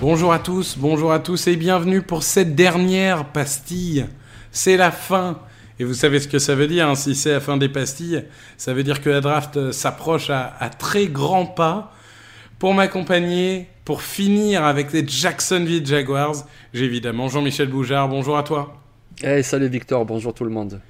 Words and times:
Bonjour 0.00 0.32
à 0.32 0.38
tous, 0.38 0.78
bonjour 0.78 1.12
à 1.12 1.18
tous 1.18 1.48
et 1.48 1.56
bienvenue 1.56 2.02
pour 2.02 2.22
cette 2.22 2.54
dernière 2.54 3.24
pastille. 3.24 4.06
C'est 4.52 4.76
la 4.76 4.92
fin. 4.92 5.40
Et 5.80 5.84
vous 5.84 5.94
savez 5.94 6.20
ce 6.20 6.28
que 6.28 6.38
ça 6.38 6.54
veut 6.54 6.68
dire, 6.68 6.88
hein, 6.88 6.94
si 6.94 7.16
c'est 7.16 7.32
la 7.32 7.40
fin 7.40 7.56
des 7.56 7.68
pastilles, 7.68 8.24
ça 8.56 8.74
veut 8.74 8.84
dire 8.84 9.00
que 9.00 9.10
la 9.10 9.20
draft 9.20 9.56
euh, 9.56 9.72
s'approche 9.72 10.30
à, 10.30 10.54
à 10.60 10.68
très 10.68 11.06
grands 11.06 11.46
pas. 11.46 11.92
Pour 12.60 12.74
m'accompagner, 12.74 13.66
pour 13.84 14.02
finir 14.02 14.64
avec 14.64 14.92
les 14.92 15.04
Jacksonville 15.08 15.84
Jaguars, 15.84 16.44
j'ai 16.72 16.84
évidemment 16.84 17.28
Jean-Michel 17.28 17.68
Boujard. 17.68 18.08
Bonjour 18.08 18.38
à 18.38 18.44
toi. 18.44 18.76
Hey, 19.20 19.42
salut 19.42 19.68
Victor, 19.68 20.04
bonjour 20.04 20.32
tout 20.32 20.44
le 20.44 20.50
monde. 20.50 20.80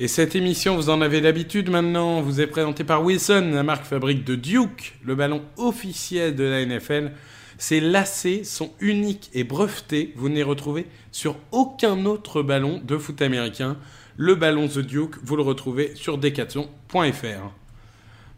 Et 0.00 0.06
cette 0.06 0.36
émission, 0.36 0.76
vous 0.76 0.90
en 0.90 1.00
avez 1.00 1.20
l'habitude 1.20 1.70
maintenant, 1.70 2.20
vous 2.20 2.40
est 2.40 2.46
présentée 2.46 2.84
par 2.84 3.02
Wilson, 3.02 3.50
la 3.52 3.64
marque 3.64 3.84
fabrique 3.84 4.22
de 4.22 4.36
Duke, 4.36 4.94
le 5.04 5.16
ballon 5.16 5.42
officiel 5.56 6.36
de 6.36 6.44
la 6.44 6.64
NFL. 6.64 7.10
Ces 7.58 7.80
lacets 7.80 8.44
sont 8.44 8.70
uniques 8.78 9.28
et 9.34 9.42
brevetés, 9.42 10.12
vous 10.14 10.28
ne 10.28 10.36
les 10.36 10.44
retrouvez 10.44 10.86
sur 11.10 11.34
aucun 11.50 12.04
autre 12.04 12.42
ballon 12.42 12.80
de 12.84 12.96
foot 12.96 13.20
américain. 13.22 13.76
Le 14.16 14.36
ballon 14.36 14.68
The 14.68 14.78
Duke, 14.78 15.16
vous 15.24 15.34
le 15.34 15.42
retrouvez 15.42 15.96
sur 15.96 16.16
decathlon.fr. 16.16 17.52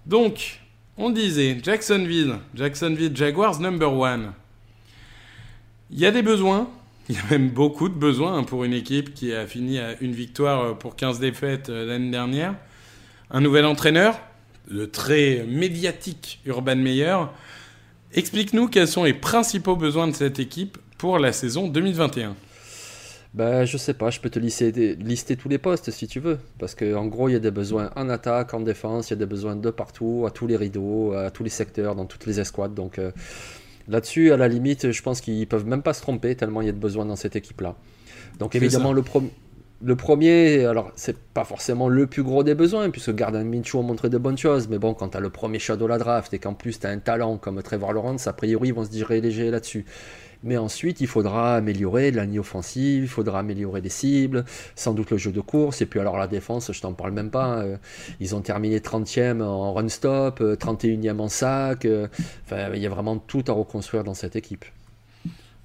Donc, 0.07 0.61
on 0.97 1.11
disait 1.11 1.59
Jacksonville, 1.63 2.37
Jacksonville 2.55 3.15
Jaguars 3.15 3.61
number 3.61 3.93
one. 3.93 4.33
Il 5.91 5.99
y 5.99 6.07
a 6.07 6.11
des 6.11 6.23
besoins, 6.23 6.71
il 7.11 7.17
y 7.17 7.19
a 7.19 7.31
même 7.31 7.51
beaucoup 7.51 7.89
de 7.89 7.95
besoins 7.95 8.39
hein, 8.39 8.45
pour 8.45 8.63
une 8.63 8.73
équipe 8.73 9.15
qui 9.15 9.35
a 9.35 9.45
fini 9.45 9.81
à 9.81 10.01
une 10.01 10.13
victoire 10.13 10.61
euh, 10.61 10.75
pour 10.75 10.95
15 10.95 11.19
défaites 11.19 11.69
euh, 11.69 11.85
l'année 11.85 12.13
dernière. 12.13 12.55
Un 13.33 13.41
nouvel 13.41 13.65
entraîneur, 13.65 14.21
le 14.69 14.89
très 14.89 15.45
médiatique 15.49 16.41
Urban 16.47 16.77
Meyer. 16.77 17.17
Explique-nous 18.15 18.69
quels 18.69 18.87
sont 18.87 19.03
les 19.03 19.13
principaux 19.13 19.75
besoins 19.75 20.07
de 20.07 20.15
cette 20.15 20.39
équipe 20.39 20.79
pour 20.99 21.19
la 21.19 21.33
saison 21.33 21.67
2021. 21.67 22.37
Ben, 23.35 23.65
je 23.65 23.77
sais 23.77 23.95
pas, 23.95 24.11
je 24.11 24.21
peux 24.21 24.31
te 24.31 24.39
lister, 24.39 24.71
lister 24.97 25.37
tous 25.37 25.49
les 25.49 25.59
postes 25.59 25.91
si 25.91 26.07
tu 26.07 26.21
veux. 26.21 26.39
Parce 26.61 26.77
qu'en 26.77 27.07
gros, 27.07 27.29
il 27.29 27.33
y 27.33 27.37
a 27.37 27.41
des 27.41 27.51
besoins 27.51 27.91
en 27.97 28.09
attaque, 28.09 28.55
en 28.55 28.61
défense, 28.61 29.09
il 29.09 29.15
y 29.15 29.15
a 29.15 29.17
des 29.17 29.27
besoins 29.27 29.57
de 29.57 29.71
partout, 29.71 30.25
à 30.29 30.31
tous 30.31 30.47
les 30.47 30.57
rideaux, 30.57 31.13
à 31.13 31.33
tous 31.33 31.43
les 31.43 31.51
secteurs, 31.51 31.97
dans 31.97 32.07
toutes 32.07 32.27
les 32.27 32.39
escouades. 32.39 32.75
Donc 32.75 32.99
euh, 33.01 33.11
là-dessus, 33.89 34.33
à 34.33 34.37
la 34.37 34.49
limite, 34.49 34.91
je 34.93 35.03
pense 35.03 35.21
qu'ils 35.21 35.47
peuvent 35.47 35.67
même 35.67 35.83
pas 35.83 35.93
se 35.95 36.03
tromper 36.03 36.35
tellement 36.37 36.61
il 36.61 36.67
y 36.67 36.69
a 36.71 36.73
de 36.73 36.79
besoins 36.79 37.07
dans 37.07 37.17
cette 37.17 37.37
équipe-là. 37.37 37.77
Donc 38.39 38.55
évidemment, 38.55 38.93
le, 38.93 39.03
pro- 39.03 39.23
le 39.83 39.97
premier, 39.97 40.67
alors 40.67 40.93
c'est 40.95 41.17
pas 41.19 41.45
forcément 41.45 41.89
le 41.89 42.07
plus 42.07 42.23
gros 42.23 42.43
des 42.45 42.55
besoins, 42.55 42.91
puisque 42.91 43.15
Gardner 43.15 43.45
Minshew 43.45 43.79
a 43.79 43.83
montré 43.83 44.11
de 44.11 44.19
bonnes 44.19 44.37
choses. 44.37 44.69
Mais 44.69 44.79
bon, 44.79 44.93
quand 44.95 45.11
tu 45.11 45.17
as 45.17 45.21
le 45.21 45.31
premier 45.31 45.59
choix 45.59 45.77
de 45.77 45.87
la 45.87 45.97
draft 45.97 46.35
et 46.35 46.39
qu'en 46.39 46.53
plus 46.55 46.79
tu 46.81 46.87
as 46.87 46.91
un 46.91 46.99
talent 46.99 47.39
comme 47.39 47.63
Trevor 47.63 47.93
Lawrence, 47.95 48.27
a 48.27 48.33
priori, 48.35 48.69
ils 48.69 48.75
vont 48.75 48.85
se 48.85 48.91
diriger 48.91 49.51
là-dessus. 49.51 49.87
Mais 50.43 50.57
ensuite, 50.59 51.01
il 51.03 51.07
faudra 51.07 51.57
améliorer 51.57 52.11
la 52.13 52.25
ligne 52.25 52.41
offensive, 52.41 53.05
il 53.05 53.09
faudra 53.09 53.41
améliorer 53.41 53.81
les 53.83 53.91
cibles, 53.91 54.45
sans 54.75 54.95
doute 54.95 55.11
le 55.11 55.19
jeu 55.19 55.33
de 55.33 55.41
course, 55.41 55.83
et 55.83 55.87
puis 55.87 56.01
alors 56.01 56.19
la 56.19 56.27
défense, 56.29 56.73
je 56.73 56.81
t'en 56.81 56.95
parle 56.95 57.13
même 57.13 57.31
pas. 57.31 57.45
hein. 57.45 57.63
Euh, 57.65 57.77
Ils 58.21 58.35
ont 58.37 58.41
terminé 58.43 58.81
30e 58.81 59.43
en 59.43 59.73
run 59.75 59.89
stop, 59.89 60.41
euh, 60.41 60.57
31e 60.57 61.21
en 61.21 61.29
sac. 61.29 61.85
euh, 61.87 62.09
Enfin, 62.47 62.71
il 62.75 62.81
y 62.83 62.87
a 62.87 62.91
vraiment 62.91 63.19
tout 63.19 63.45
à 63.49 63.53
reconstruire 63.53 64.05
dans 64.05 64.15
cette 64.15 64.37
équipe. 64.37 64.65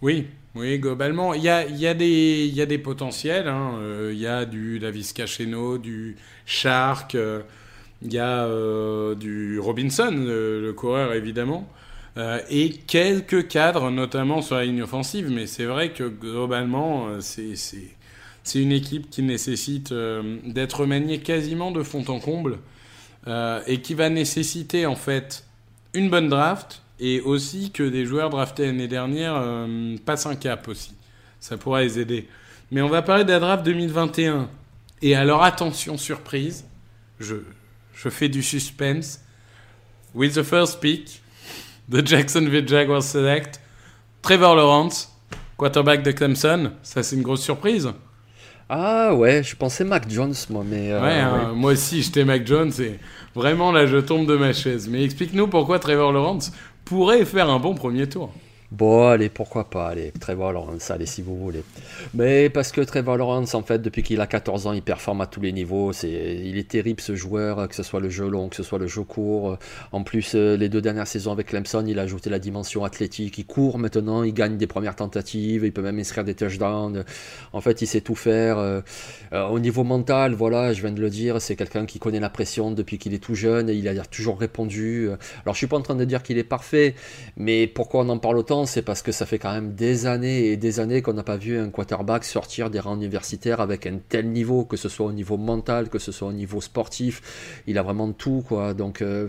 Oui, 0.06 0.28
oui, 0.54 0.78
globalement, 0.78 1.34
il 1.34 1.42
y 1.42 1.50
a, 1.50 1.64
des, 1.96 2.78
potentiels. 2.78 3.48
hein. 3.48 3.80
Euh, 3.80 4.12
Il 4.14 4.20
y 4.20 4.28
a 4.28 4.46
du 4.46 4.78
Davis 4.78 5.14
Cacheno, 5.14 5.80
du 5.80 6.16
Shark, 6.46 7.16
euh, 7.16 7.42
il 8.04 8.14
y 8.14 8.20
a 8.20 8.46
euh, 8.46 9.16
du 9.16 9.60
Robinson, 9.60 10.12
le, 10.16 10.72
coureur 10.74 11.14
évidemment, 11.14 11.68
et 12.52 12.70
quelques 12.86 13.48
cadres, 13.48 13.90
notamment 13.90 14.44
sur 14.44 14.58
la 14.58 14.66
ligne 14.66 14.84
offensive. 14.84 15.32
Mais 15.32 15.48
c'est 15.48 15.66
vrai 15.66 15.90
que 15.92 16.04
globalement, 16.04 17.08
c'est 17.20 18.62
une 18.62 18.74
équipe 18.74 19.10
qui 19.10 19.24
nécessite 19.24 19.92
d'être 20.46 20.86
maniée 20.86 21.18
quasiment 21.18 21.72
de 21.72 21.82
fond 21.82 22.06
en 22.10 22.20
comble 22.20 22.60
et 23.66 23.82
qui 23.82 23.96
va 23.96 24.10
nécessiter 24.12 24.86
en 24.86 24.96
fait 24.96 25.46
une 25.96 26.12
bonne 26.12 26.30
draft 26.30 26.84
et 27.00 27.22
aussi 27.22 27.72
que 27.72 27.84
des 27.84 28.06
joueurs 28.06 28.30
draftés 28.30 28.66
l'année 28.66 28.88
dernière 28.88 29.36
euh, 29.36 29.96
passent 30.06 30.26
un 30.26 30.36
cap 30.36 30.68
aussi. 30.68 30.94
Ça 31.40 31.58
pourra 31.58 31.82
les 31.82 32.00
aider. 32.00 32.28
Mais 32.72 32.82
on 32.82 32.90
va 32.90 33.02
parler 33.02 33.24
de 33.24 33.32
la 33.32 33.40
draft 33.40 33.64
2021. 33.66 34.50
Et 35.02 35.16
alors 35.16 35.44
attention, 35.44 35.98
surprise, 35.98 36.66
je, 37.20 37.36
je 37.94 38.10
fais 38.10 38.30
du 38.30 38.42
suspense. 38.42 39.22
With 40.14 40.34
the 40.34 40.44
first 40.44 40.80
pick, 40.80 41.22
the 41.92 42.06
Jacksonville 42.06 42.68
Jaguars 42.68 43.04
select 43.04 43.60
Trevor 44.22 44.56
Lawrence, 44.56 45.12
quarterback 45.58 46.02
de 46.04 46.12
Clemson. 46.12 46.72
Ça, 46.82 47.04
c'est 47.04 47.16
une 47.18 47.22
grosse 47.22 47.42
surprise. 47.44 47.90
Ah 48.68 49.14
ouais, 49.14 49.44
je 49.44 49.56
pensais 49.56 49.84
Mac 49.84 50.10
Jones, 50.10 50.34
moi, 50.50 50.64
mais. 50.68 50.92
euh, 50.92 51.02
ouais, 51.02 51.20
hein, 51.20 51.54
moi 51.54 51.74
aussi, 51.74 52.02
j'étais 52.02 52.26
Mac 52.26 52.48
Jones 52.48 52.72
et 52.80 53.00
vraiment 53.36 53.72
là, 53.72 53.86
je 53.86 53.98
tombe 53.98 54.26
de 54.26 54.36
ma 54.36 54.54
chaise. 54.54 54.88
Mais 54.90 55.04
explique-nous 55.04 55.48
pourquoi 55.48 55.78
Trevor 55.78 56.12
Lawrence 56.12 56.52
pourrait 56.86 57.26
faire 57.26 57.50
un 57.50 57.60
bon 57.60 57.74
premier 57.74 58.08
tour. 58.08 58.32
Bon, 58.72 59.08
allez, 59.08 59.30
pourquoi 59.30 59.70
pas, 59.70 59.90
allez, 59.90 60.12
Trevor 60.20 60.52
Lawrence, 60.52 60.90
allez, 60.90 61.06
si 61.06 61.22
vous 61.22 61.38
voulez. 61.38 61.64
Mais 62.16 62.50
parce 62.50 62.72
que 62.72 62.82
Trevor 62.82 63.16
Lawrence, 63.16 63.54
en 63.54 63.62
fait, 63.62 63.80
depuis 63.80 64.02
qu'il 64.02 64.20
a 64.22 64.28
14 64.28 64.66
ans, 64.66 64.74
il 64.74 64.82
performe 64.82 65.22
à 65.22 65.28
tous 65.28 65.40
les 65.40 65.52
niveaux. 65.52 65.94
C'est, 65.94 66.10
il 66.10 66.58
est 66.58 66.68
terrible 66.68 67.00
ce 67.00 67.16
joueur, 67.16 67.68
que 67.68 67.76
ce 67.76 67.84
soit 67.84 68.00
le 68.00 68.10
jeu 68.10 68.28
long, 68.28 68.50
que 68.50 68.56
ce 68.56 68.64
soit 68.64 68.80
le 68.80 68.88
jeu 68.88 69.04
court. 69.04 69.60
En 69.92 70.04
plus, 70.04 70.34
euh, 70.34 70.58
les 70.58 70.68
deux 70.68 70.82
dernières 70.82 71.06
saisons 71.06 71.32
avec 71.32 71.48
Clemson, 71.48 71.86
il 71.88 72.00
a 72.00 72.02
ajouté 72.02 72.32
la 72.32 72.40
dimension 72.40 72.84
athlétique. 72.84 73.38
Il 73.38 73.46
court 73.46 73.78
maintenant, 73.78 74.24
il 74.24 74.34
gagne 74.34 74.58
des 74.58 74.68
premières 74.68 74.96
tentatives, 74.96 75.64
il 75.64 75.72
peut 75.72 75.84
même 75.84 76.00
inscrire 76.00 76.24
des 76.24 76.34
touchdowns. 76.34 77.06
En 77.54 77.62
fait, 77.62 77.84
il 77.84 77.88
sait 77.88 78.02
tout 78.02 78.16
faire. 78.16 78.58
Euh, 78.58 78.82
euh, 79.34 79.46
au 79.48 79.60
niveau 79.60 79.84
mental, 79.84 80.34
voilà, 80.34 80.74
je 80.74 80.82
viens 80.82 80.92
de 80.92 81.02
le 81.02 81.12
dire, 81.12 81.40
c'est 81.40 81.56
quelqu'un 81.56 81.86
qui 81.86 82.00
connaît 82.00 82.20
la 82.20 82.32
pression 82.32 82.72
depuis 82.72 82.98
qu'il 82.98 83.14
est 83.14 83.24
tout 83.24 83.36
jeune 83.36 83.70
et 83.70 83.74
il 83.74 83.88
a 83.88 84.06
toujours 84.06 84.40
répondu. 84.40 85.10
Alors, 85.44 85.54
je 85.54 85.60
suis 85.60 85.68
pas 85.68 85.78
en 85.78 85.82
train 85.82 85.96
de 85.96 86.06
dire 86.06 86.24
qu'il 86.24 86.40
est 86.40 86.44
parfait, 86.44 86.96
mais 87.38 87.68
pourquoi 87.68 88.02
on 88.02 88.10
en 88.10 88.18
parle 88.18 88.40
autant? 88.40 88.55
C'est 88.66 88.82
parce 88.84 89.02
que 89.02 89.12
ça 89.12 89.26
fait 89.26 89.40
quand 89.40 89.52
même 89.52 89.74
des 89.74 90.06
années 90.06 90.46
et 90.52 90.56
des 90.58 90.80
années 90.80 91.02
qu'on 91.02 91.12
n'a 91.14 91.24
pas 91.24 91.36
vu 91.36 91.58
un 91.60 91.70
quarterback 91.70 92.24
sortir 92.24 92.70
des 92.70 92.80
rangs 92.80 92.96
universitaires 92.96 93.60
avec 93.60 93.86
un 93.86 93.98
tel 94.08 94.30
niveau, 94.30 94.64
que 94.64 94.78
ce 94.78 94.88
soit 94.88 95.08
au 95.08 95.12
niveau 95.12 95.36
mental, 95.36 95.90
que 95.90 96.00
ce 96.00 96.14
soit 96.14 96.30
au 96.30 96.34
niveau 96.34 96.62
sportif. 96.62 97.62
Il 97.68 97.78
a 97.78 97.84
vraiment 97.84 98.12
tout, 98.14 98.46
quoi. 98.48 98.74
Donc, 98.74 99.02
euh, 99.02 99.28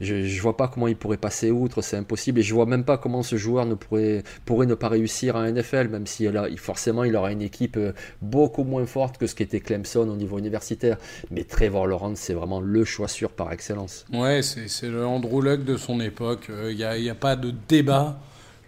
je, 0.00 0.22
je 0.24 0.42
vois 0.42 0.56
pas 0.58 0.68
comment 0.68 0.88
il 0.88 0.96
pourrait 0.96 1.16
passer 1.16 1.50
outre, 1.50 1.80
c'est 1.80 1.96
impossible. 1.96 2.40
Et 2.40 2.42
je 2.42 2.52
vois 2.52 2.66
même 2.66 2.84
pas 2.84 2.98
comment 2.98 3.22
ce 3.22 3.36
joueur 3.36 3.64
ne 3.64 3.74
pourrait, 3.74 4.22
pourrait 4.44 4.66
ne 4.66 4.74
pas 4.74 4.88
réussir 4.88 5.36
en 5.36 5.44
NFL, 5.50 5.88
même 5.88 6.06
si 6.06 6.26
a- 6.26 6.48
forcément 6.58 7.04
il 7.04 7.16
aura 7.16 7.32
une 7.32 7.42
équipe 7.42 7.76
euh, 7.78 7.92
beaucoup 8.20 8.64
moins 8.64 8.84
forte 8.84 9.16
que 9.16 9.26
ce 9.26 9.34
qu'était 9.34 9.60
Clemson 9.60 10.08
au 10.08 10.16
niveau 10.16 10.38
universitaire. 10.38 10.98
Mais 11.30 11.44
Trevor 11.44 11.86
Lawrence, 11.86 12.18
c'est 12.18 12.34
vraiment 12.34 12.60
le 12.60 12.84
choix 12.84 13.08
sûr 13.08 13.30
par 13.30 13.52
excellence. 13.52 14.04
Ouais, 14.12 14.40
c'est 14.42 14.88
le 14.88 15.06
Andrew 15.06 15.40
Luck 15.40 15.64
de 15.64 15.76
son 15.76 16.00
époque. 16.00 16.50
Il 16.70 16.76
n'y 16.76 16.84
a, 16.84 16.98
y 16.98 17.08
a 17.10 17.14
pas 17.14 17.36
de 17.36 17.52
débat. 17.68 18.18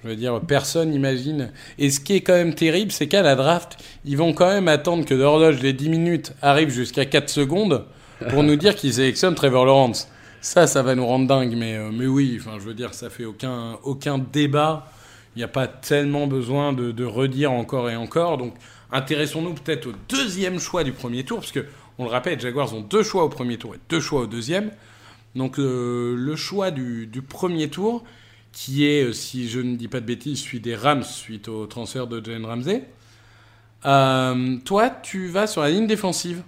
Je 0.02 0.08
veux 0.08 0.17
dire, 0.17 0.41
personne 0.41 0.91
n'imagine. 0.91 1.50
Et 1.79 1.91
ce 1.91 2.00
qui 2.00 2.14
est 2.14 2.20
quand 2.23 2.35
même 2.35 2.55
terrible, 2.55 2.91
c'est 2.91 3.06
qu'à 3.06 3.23
la 3.23 3.35
draft, 3.35 3.76
ils 4.05 4.17
vont 4.17 4.32
quand 4.32 4.49
même 4.49 4.69
attendre 4.69 5.05
que 5.05 5.14
l'horloge 5.14 5.61
des 5.61 5.73
10 5.73 5.88
minutes 5.91 6.32
arrive 6.41 6.70
jusqu'à 6.70 7.05
4 7.05 7.29
secondes 7.29 7.85
pour 8.31 8.43
nous 8.43 8.56
dire 8.56 8.75
qu'ils 8.75 8.94
sélectionnent 8.94 9.35
Trevor 9.35 9.67
Lawrence. 9.67 10.08
Ça, 10.41 10.67
ça 10.67 10.82
va 10.82 10.94
nous 10.94 11.06
rendre 11.06 11.26
dingue. 11.26 11.55
Mais, 11.56 11.76
euh, 11.76 11.91
mais 11.93 12.06
oui, 12.06 12.38
enfin, 12.41 12.58
je 12.58 12.64
veux 12.64 12.75
dire, 12.75 12.94
ça 12.94 13.11
fait 13.11 13.26
aucun, 13.26 13.79
aucun 13.82 14.19
débat. 14.19 14.91
Il 15.37 15.41
n'y 15.41 15.44
a 15.44 15.49
pas 15.49 15.67
tellement 15.67 16.26
besoin 16.26 16.73
de, 16.73 17.05
redire 17.05 17.53
encore 17.53 17.91
et 17.91 17.96
encore. 17.96 18.38
Donc, 18.38 18.55
intéressons-nous 18.91 19.55
peut-être 19.55 19.88
au 19.88 19.93
deuxième 20.08 20.58
choix 20.58 20.82
du 20.82 20.93
premier 20.93 21.25
tour, 21.25 21.41
parce 21.41 21.53
que, 21.53 21.67
on 21.99 22.05
le 22.05 22.11
rappelle, 22.11 22.37
les 22.37 22.41
Jaguars 22.41 22.75
ont 22.75 22.81
deux 22.81 23.03
choix 23.03 23.25
au 23.25 23.29
premier 23.29 23.58
tour 23.58 23.75
et 23.75 23.79
deux 23.91 24.00
choix 24.00 24.23
au 24.23 24.26
deuxième. 24.26 24.70
Donc, 25.35 25.58
euh, 25.58 26.14
le 26.17 26.37
choix 26.37 26.70
du 26.70 27.23
premier 27.29 27.69
tour, 27.69 28.03
qui 28.52 28.87
est, 28.87 29.12
si 29.12 29.49
je 29.49 29.61
ne 29.61 29.76
dis 29.76 29.88
pas 29.88 30.00
de 30.00 30.06
bêtises, 30.06 30.41
celui 30.41 30.61
des 30.61 30.75
Rams 30.75 31.05
suite 31.05 31.49
au 31.49 31.67
transfert 31.67 32.06
de 32.06 32.25
Jalen 32.25 32.44
Ramsey. 32.44 32.85
toi, 34.64 34.91
tu 35.02 35.29
vas 35.29 35.47
sur 35.47 35.62
la 35.62 35.70
ligne 35.70 35.87
défensive. 35.87 36.43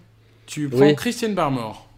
Tu 0.46 0.68
prends 0.68 0.94
Christian 0.94 1.30
Barmore. 1.30 1.91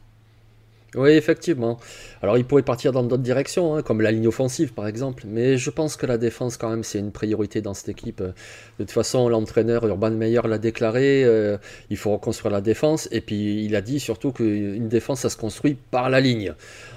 Oui, 0.94 1.10
effectivement. 1.10 1.78
Alors, 2.22 2.38
il 2.38 2.44
pourrait 2.44 2.62
partir 2.62 2.92
dans 2.92 3.02
d'autres 3.02 3.22
directions, 3.22 3.74
hein, 3.74 3.82
comme 3.82 4.00
la 4.00 4.12
ligne 4.12 4.28
offensive, 4.28 4.74
par 4.74 4.86
exemple. 4.86 5.24
Mais 5.26 5.58
je 5.58 5.70
pense 5.70 5.96
que 5.96 6.06
la 6.06 6.18
défense, 6.18 6.56
quand 6.56 6.70
même, 6.70 6.84
c'est 6.84 7.00
une 7.00 7.10
priorité 7.10 7.60
dans 7.60 7.74
cette 7.74 7.88
équipe. 7.88 8.22
De 8.22 8.32
toute 8.78 8.92
façon, 8.92 9.28
l'entraîneur 9.28 9.86
Urban 9.86 10.12
Meyer 10.12 10.42
l'a 10.44 10.58
déclaré. 10.58 11.24
Euh, 11.24 11.58
il 11.90 11.96
faut 11.96 12.12
reconstruire 12.12 12.52
la 12.52 12.60
défense. 12.60 13.08
Et 13.10 13.20
puis, 13.20 13.64
il 13.64 13.74
a 13.74 13.80
dit 13.80 13.98
surtout 13.98 14.30
qu'une 14.30 14.88
défense, 14.88 15.20
ça 15.20 15.30
se 15.30 15.36
construit 15.36 15.76
par 15.90 16.10
la 16.10 16.20
ligne. 16.20 16.54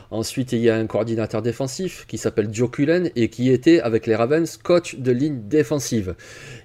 Ensuite, 0.09 0.53
il 0.53 0.59
y 0.59 0.69
a 0.69 0.75
un 0.75 0.87
coordinateur 0.87 1.41
défensif 1.41 2.05
qui 2.07 2.17
s'appelle 2.17 2.47
Joe 2.51 2.71
Cullen 2.71 3.09
et 3.17 3.29
qui 3.29 3.51
était 3.51 3.81
avec 3.81 4.07
les 4.07 4.15
Ravens 4.15 4.55
coach 4.55 4.95
de 4.95 5.11
ligne 5.11 5.41
défensive. 5.49 6.15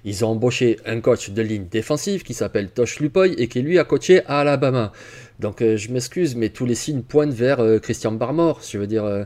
Ils 0.05 0.23
ont 0.23 0.29
embauché 0.29 0.77
un 0.85 1.01
coach 1.01 1.31
de 1.31 1.41
ligne 1.41 1.65
défensive 1.69 2.23
qui 2.23 2.33
s'appelle 2.33 2.69
Tosh 2.69 2.99
Lupoy 3.01 3.33
et 3.37 3.49
qui 3.49 3.61
lui 3.61 3.79
a 3.79 3.83
coaché 3.83 4.23
à 4.27 4.39
Alabama. 4.39 4.93
Donc 5.39 5.61
euh, 5.61 5.77
je 5.77 5.91
m'excuse, 5.91 6.35
mais 6.35 6.49
tous 6.49 6.65
les 6.65 6.75
signes 6.75 7.01
pointent 7.01 7.33
vers 7.33 7.59
euh, 7.59 7.79
Christian 7.79 8.11
Barmore. 8.11 8.61
Je 8.69 8.77
veux 8.77 8.87
dire, 8.87 9.05
euh, 9.05 9.23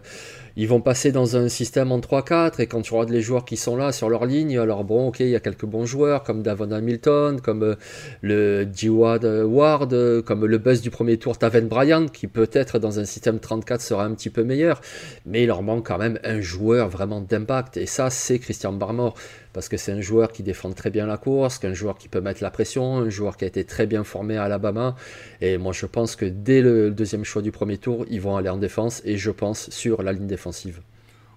ils 0.60 0.68
vont 0.68 0.82
passer 0.82 1.12
dans 1.12 1.38
un 1.38 1.50
système 1.50 1.92
en 1.92 2.00
3-4 2.00 2.60
et 2.60 2.66
quand 2.66 2.82
tu 2.82 2.92
regardes 2.92 3.12
les 3.12 3.22
joueurs 3.22 3.46
qui 3.46 3.58
sont 3.58 3.78
là 3.78 3.92
sur 3.92 4.10
leur 4.10 4.26
ligne, 4.26 4.58
alors 4.58 4.84
bon, 4.84 5.10
ok, 5.10 5.20
il 5.20 5.30
y 5.30 5.36
a 5.36 5.40
quelques 5.40 5.68
bons 5.68 5.86
joueurs 5.86 6.24
comme 6.24 6.42
Davon 6.42 6.72
Hamilton, 6.72 7.40
comme 7.42 7.76
le 8.22 8.68
Jiwad 8.74 9.24
Ward, 9.24 10.24
comme 10.24 10.46
le 10.48 10.58
buzz 10.58 10.82
du 10.82 10.90
premier 10.90 11.18
tour 11.18 11.38
Taven 11.38 11.68
Bryant, 11.68 12.08
qui 12.08 12.26
peut-être 12.26 12.80
dans 12.80 13.00
un 13.00 13.06
système 13.06 13.40
34 13.40 13.82
sera 13.82 14.04
un 14.04 14.16
petit 14.16 14.32
peu 14.32 14.44
meilleur, 14.44 14.82
mais 15.28 15.44
il 15.44 15.46
leur 15.46 15.62
manque 15.62 15.86
quand 15.86 16.00
même 16.00 16.20
un 16.24 16.42
joueur 16.42 16.90
vraiment 16.90 17.22
d'impact 17.22 17.78
et 17.78 17.86
ça, 17.86 18.10
c'est 18.10 18.40
Christian 18.40 18.74
Barmore 18.74 19.14
parce 19.58 19.70
que 19.70 19.78
c'est 19.78 19.92
un 19.92 20.02
joueur 20.02 20.32
qui 20.32 20.44
défend 20.44 20.72
très 20.72 20.92
bien 20.92 21.08
la 21.08 21.18
course, 21.18 21.60
un 21.64 21.74
joueur 21.74 21.98
qui 21.98 22.10
peut 22.10 22.22
mettre 22.22 22.44
la 22.44 22.52
pression, 22.52 22.98
un 22.98 23.10
joueur 23.10 23.38
qui 23.38 23.46
a 23.46 23.48
été 23.48 23.64
très 23.64 23.88
bien 23.88 24.04
formé 24.04 24.38
à 24.38 24.44
Alabama. 24.44 24.96
Et 25.42 25.58
moi, 25.58 25.74
je 25.74 25.88
pense 25.88 26.16
que 26.16 26.26
dès 26.26 26.62
le 26.62 26.92
deuxième 26.92 27.24
choix 27.24 27.42
du 27.42 27.52
premier 27.52 27.80
tour, 27.80 28.06
ils 28.08 28.22
vont 28.22 28.38
aller 28.38 28.50
en 28.50 28.58
défense 28.58 29.02
et 29.04 29.18
je 29.18 29.32
pense 29.32 29.72
sur 29.72 30.04
la 30.04 30.14
ligne 30.14 30.28
défensive. 30.28 30.47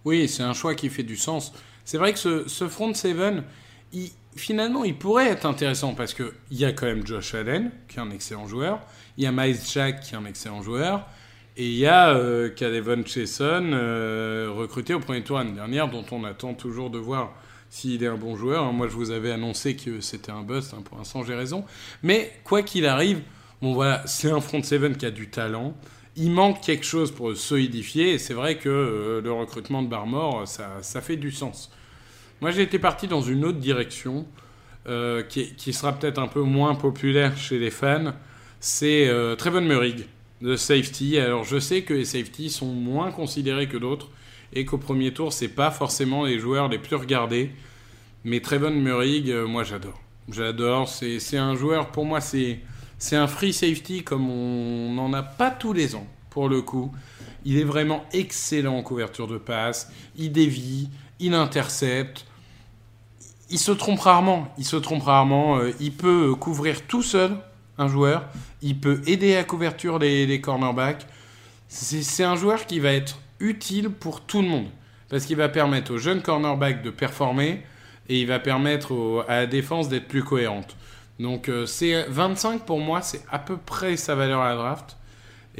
Oui, 0.04 0.28
c'est 0.28 0.42
un 0.42 0.54
choix 0.54 0.74
qui 0.74 0.88
fait 0.88 1.02
du 1.02 1.16
sens. 1.16 1.52
C'est 1.84 1.98
vrai 1.98 2.12
que 2.12 2.18
ce, 2.18 2.68
front 2.68 2.94
seven, 2.94 3.44
finalement, 4.36 4.84
il 4.84 4.96
pourrait 4.96 5.28
être 5.28 5.46
intéressant 5.46 5.94
parce 5.94 6.14
qu'il 6.14 6.32
y 6.52 6.64
a 6.64 6.72
quand 6.72 6.86
même 6.86 7.06
Josh 7.06 7.34
Allen, 7.34 7.70
qui 7.88 7.98
est 7.98 8.00
un 8.00 8.10
excellent 8.10 8.46
joueur. 8.46 8.80
Il 9.16 9.24
y 9.24 9.26
a 9.26 9.32
Miles 9.32 9.58
Jack, 9.72 10.00
qui 10.00 10.14
est 10.14 10.18
un 10.18 10.24
excellent 10.24 10.62
joueur. 10.62 11.06
Et 11.56 11.66
il 11.66 11.76
y 11.76 11.86
a 11.86 12.10
euh, 12.10 12.48
Kadevon 12.48 13.04
Chason, 13.04 13.70
euh, 13.72 14.50
recruté 14.54 14.94
au 14.94 15.00
premier 15.00 15.22
tour 15.22 15.38
l'année 15.38 15.52
dernière, 15.52 15.88
dont 15.88 16.04
on 16.12 16.24
attend 16.24 16.54
toujours 16.54 16.90
de 16.90 16.98
voir 16.98 17.32
s'il 17.68 18.02
est 18.02 18.06
un 18.06 18.16
bon 18.16 18.36
joueur. 18.36 18.64
Hein, 18.64 18.72
moi, 18.72 18.88
je 18.88 18.94
vous 18.94 19.10
avais 19.10 19.30
annoncé 19.32 19.76
que 19.76 20.00
c'était 20.00 20.32
un 20.32 20.42
bust. 20.42 20.74
Hein, 20.74 20.82
pour 20.84 20.96
l'instant, 20.96 21.24
j'ai 21.24 21.34
raison. 21.34 21.64
Mais 22.02 22.32
quoi 22.44 22.62
qu'il 22.62 22.86
arrive, 22.86 23.20
bon 23.60 23.74
voilà, 23.74 24.02
c'est 24.06 24.30
un 24.30 24.40
front 24.40 24.62
seven 24.62 24.96
qui 24.96 25.06
a 25.06 25.10
du 25.10 25.28
talent. 25.28 25.74
Il 26.16 26.30
manque 26.30 26.60
quelque 26.60 26.84
chose 26.84 27.12
pour 27.12 27.36
solidifier. 27.36 28.14
Et 28.14 28.18
c'est 28.18 28.34
vrai 28.34 28.58
que 28.58 28.68
euh, 28.68 29.20
le 29.20 29.32
recrutement 29.32 29.82
de 29.82 29.88
Barmore, 29.88 30.46
ça, 30.46 30.78
ça, 30.82 31.00
fait 31.00 31.16
du 31.16 31.30
sens. 31.30 31.70
Moi, 32.40 32.50
j'ai 32.50 32.62
été 32.62 32.78
parti 32.78 33.06
dans 33.06 33.22
une 33.22 33.44
autre 33.44 33.58
direction 33.58 34.26
euh, 34.88 35.22
qui, 35.22 35.54
qui, 35.54 35.72
sera 35.72 35.92
peut-être 35.92 36.18
un 36.18 36.26
peu 36.26 36.40
moins 36.40 36.74
populaire 36.74 37.36
chez 37.36 37.58
les 37.58 37.70
fans. 37.70 38.14
C'est 38.60 39.08
euh, 39.08 39.36
Trevon 39.36 39.60
Murray 39.60 39.94
de 40.40 40.56
safety. 40.56 41.18
Alors, 41.18 41.44
je 41.44 41.58
sais 41.58 41.82
que 41.82 41.94
les 41.94 42.06
safety 42.06 42.50
sont 42.50 42.72
moins 42.72 43.10
considérés 43.12 43.68
que 43.68 43.76
d'autres 43.76 44.08
et 44.52 44.64
qu'au 44.64 44.78
premier 44.78 45.12
tour, 45.12 45.32
c'est 45.32 45.48
pas 45.48 45.70
forcément 45.70 46.24
les 46.24 46.38
joueurs 46.38 46.68
les 46.68 46.78
plus 46.78 46.96
regardés. 46.96 47.50
Mais 48.24 48.40
Trevon 48.40 48.70
Murray, 48.70 49.22
euh, 49.28 49.46
moi 49.46 49.64
j'adore. 49.64 50.00
J'adore. 50.30 50.88
C'est 50.88 51.36
un 51.36 51.54
joueur, 51.54 51.90
pour 51.90 52.04
moi, 52.04 52.20
c'est 52.20 52.60
un 53.12 53.26
free 53.26 53.52
safety 53.52 54.04
comme 54.04 54.30
on 54.30 54.92
n'en 54.92 55.12
a 55.12 55.22
pas 55.22 55.50
tous 55.50 55.72
les 55.72 55.94
ans, 55.94 56.06
pour 56.28 56.48
le 56.48 56.62
coup. 56.62 56.92
Il 57.44 57.58
est 57.58 57.64
vraiment 57.64 58.04
excellent 58.12 58.76
en 58.76 58.82
couverture 58.82 59.26
de 59.26 59.38
passe. 59.38 59.90
Il 60.16 60.32
dévie, 60.32 60.90
il 61.18 61.34
intercepte. 61.34 62.26
Il 63.48 63.58
se 63.58 63.72
trompe 63.72 64.00
rarement. 64.00 64.52
Il 64.58 64.64
se 64.64 64.76
trompe 64.76 65.04
rarement. 65.04 65.58
Euh, 65.58 65.72
il 65.80 65.92
peut 65.92 66.34
couvrir 66.34 66.86
tout 66.86 67.02
seul 67.02 67.36
un 67.78 67.88
joueur. 67.88 68.28
Il 68.60 68.78
peut 68.78 69.00
aider 69.06 69.36
à 69.36 69.44
couverture 69.44 69.98
les 69.98 70.40
cornerbacks. 70.40 71.06
C'est 71.68 72.24
un 72.24 72.36
joueur 72.36 72.66
qui 72.66 72.78
va 72.78 72.92
être 72.92 73.18
utile 73.40 73.88
pour 73.88 74.20
tout 74.20 74.42
le 74.42 74.48
monde. 74.48 74.68
Parce 75.08 75.24
qu'il 75.24 75.36
va 75.36 75.48
permettre 75.48 75.94
aux 75.94 75.98
jeunes 75.98 76.20
cornerbacks 76.20 76.82
de 76.82 76.90
performer 76.90 77.62
et 78.08 78.20
il 78.20 78.26
va 78.26 78.38
permettre 78.38 79.24
à 79.28 79.36
la 79.36 79.46
défense 79.46 79.88
d'être 79.88 80.08
plus 80.08 80.22
cohérente. 80.22 80.76
Donc 81.20 81.50
euh, 81.50 81.66
c'est 81.66 82.04
25 82.08 82.64
pour 82.64 82.80
moi, 82.80 83.02
c'est 83.02 83.20
à 83.30 83.38
peu 83.38 83.58
près 83.58 83.96
sa 83.96 84.14
valeur 84.14 84.40
à 84.40 84.48
la 84.50 84.56
draft. 84.56 84.96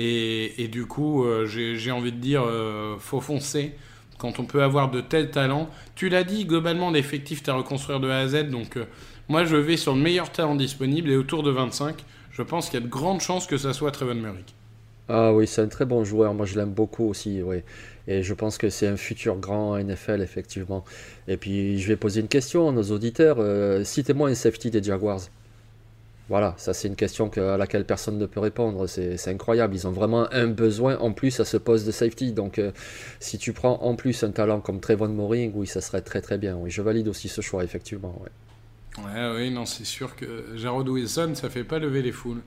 Et, 0.02 0.68
du 0.72 0.86
coup, 0.86 1.24
euh, 1.24 1.44
j'ai 1.46 1.90
envie 1.90 2.12
de 2.12 2.16
dire, 2.16 2.42
euh, 2.42 2.96
faut 2.98 3.20
foncer 3.20 3.74
quand 4.16 4.40
on 4.40 4.44
peut 4.44 4.62
avoir 4.62 4.90
de 4.90 5.02
tels 5.02 5.30
talents. 5.30 5.68
Tu 5.94 6.08
l'as 6.08 6.24
dit, 6.24 6.46
globalement, 6.46 6.90
l'effectif, 6.90 7.42
tu 7.42 7.50
à 7.50 7.54
reconstruire 7.54 8.00
de 8.00 8.08
A 8.08 8.20
à 8.20 8.28
Z. 8.28 8.48
Donc 8.48 8.78
moi, 9.28 9.44
je 9.44 9.56
vais 9.56 9.76
sur 9.76 9.94
le 9.94 10.00
meilleur 10.00 10.32
talent 10.32 10.54
disponible 10.54 11.10
et 11.10 11.16
autour 11.16 11.42
de 11.42 11.50
25, 11.50 12.02
je 12.30 12.42
pense 12.42 12.70
qu'il 12.70 12.80
y 12.80 12.82
a 12.82 12.86
de 12.86 12.90
grandes 12.90 13.20
chances 13.20 13.46
que 13.46 13.58
ça 13.58 13.74
soit 13.74 13.90
Trevon 13.90 14.14
Murray. 14.14 14.44
Ah 15.08 15.34
oui, 15.34 15.46
c'est 15.46 15.60
un 15.60 15.68
très 15.68 15.84
bon 15.84 16.04
joueur. 16.04 16.32
Moi, 16.32 16.46
je 16.46 16.58
l'aime 16.58 16.72
beaucoup 16.72 17.04
aussi. 17.04 17.42
Oui. 17.42 17.56
Et 18.08 18.22
je 18.22 18.32
pense 18.32 18.56
que 18.56 18.70
c'est 18.70 18.86
un 18.86 18.96
futur 18.96 19.36
grand 19.36 19.76
NFL, 19.76 20.22
effectivement. 20.22 20.84
Et 21.28 21.36
puis, 21.36 21.78
je 21.78 21.88
vais 21.88 21.96
poser 21.96 22.20
une 22.20 22.28
question 22.28 22.70
à 22.70 22.72
nos 22.72 22.84
auditeurs. 22.84 23.36
Citez-moi 23.84 24.30
un 24.30 24.34
safety 24.34 24.70
des 24.70 24.82
Jaguars. 24.82 25.20
Voilà, 26.30 26.54
ça 26.58 26.72
c'est 26.72 26.86
une 26.86 26.94
question 26.94 27.28
à 27.28 27.56
laquelle 27.56 27.84
personne 27.84 28.16
ne 28.16 28.24
peut 28.24 28.38
répondre. 28.38 28.86
C'est 28.86 29.28
incroyable. 29.28 29.74
Ils 29.74 29.88
ont 29.88 29.90
vraiment 29.90 30.32
un 30.32 30.46
besoin 30.46 30.96
en 30.98 31.12
plus 31.12 31.40
à 31.40 31.44
ce 31.44 31.56
poste 31.56 31.84
de 31.86 31.90
safety. 31.90 32.30
Donc, 32.30 32.60
euh, 32.60 32.70
si 33.18 33.36
tu 33.36 33.52
prends 33.52 33.82
en 33.82 33.96
plus 33.96 34.22
un 34.22 34.30
talent 34.30 34.60
comme 34.60 34.78
Trevon 34.78 35.08
Moring, 35.08 35.50
oui, 35.56 35.66
ça 35.66 35.80
serait 35.80 36.02
très 36.02 36.20
très 36.20 36.38
bien. 36.38 36.54
Oui, 36.54 36.70
je 36.70 36.82
valide 36.82 37.08
aussi 37.08 37.28
ce 37.28 37.40
choix, 37.40 37.64
effectivement. 37.64 38.22
Oui, 38.98 39.50
non, 39.50 39.66
c'est 39.66 39.84
sûr 39.84 40.14
que 40.14 40.56
Jarrod 40.56 40.88
Wilson, 40.88 41.32
ça 41.34 41.50
fait 41.50 41.64
pas 41.64 41.80
lever 41.80 42.00
les 42.00 42.12
foules. 42.12 42.42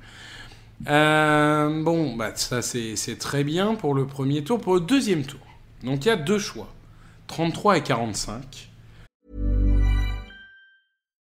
Euh, 0.87 1.83
bon, 1.83 2.15
bah, 2.15 2.31
ça 2.35 2.61
c'est 2.61 3.17
très 3.19 3.43
bien 3.43 3.75
pour 3.75 3.95
le 3.95 4.07
premier 4.07 4.45
tour. 4.45 4.61
Pour 4.61 4.75
le 4.75 4.81
deuxième 4.81 5.23
tour, 5.23 5.45
donc 5.83 6.05
il 6.05 6.07
y 6.07 6.11
a 6.11 6.15
deux 6.15 6.39
choix 6.39 6.73
33 7.27 7.79
et 7.79 7.83
45. 7.83 8.69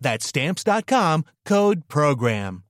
That's 0.00 0.26
Stamps.com, 0.26 1.22
code 1.44 1.80
PROGRAM. 1.88 2.60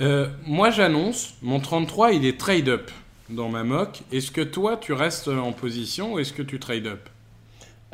Euh, 0.00 0.28
moi, 0.46 0.70
j'annonce, 0.70 1.34
mon 1.42 1.60
33, 1.60 2.12
il 2.12 2.26
est 2.26 2.38
trade-up 2.38 2.90
dans 3.30 3.48
ma 3.48 3.64
mock. 3.64 4.02
Est-ce 4.12 4.30
que 4.30 4.42
toi, 4.42 4.76
tu 4.76 4.92
restes 4.92 5.28
en 5.28 5.52
position 5.52 6.14
ou 6.14 6.18
est-ce 6.18 6.32
que 6.32 6.42
tu 6.42 6.58
trade-up 6.58 7.08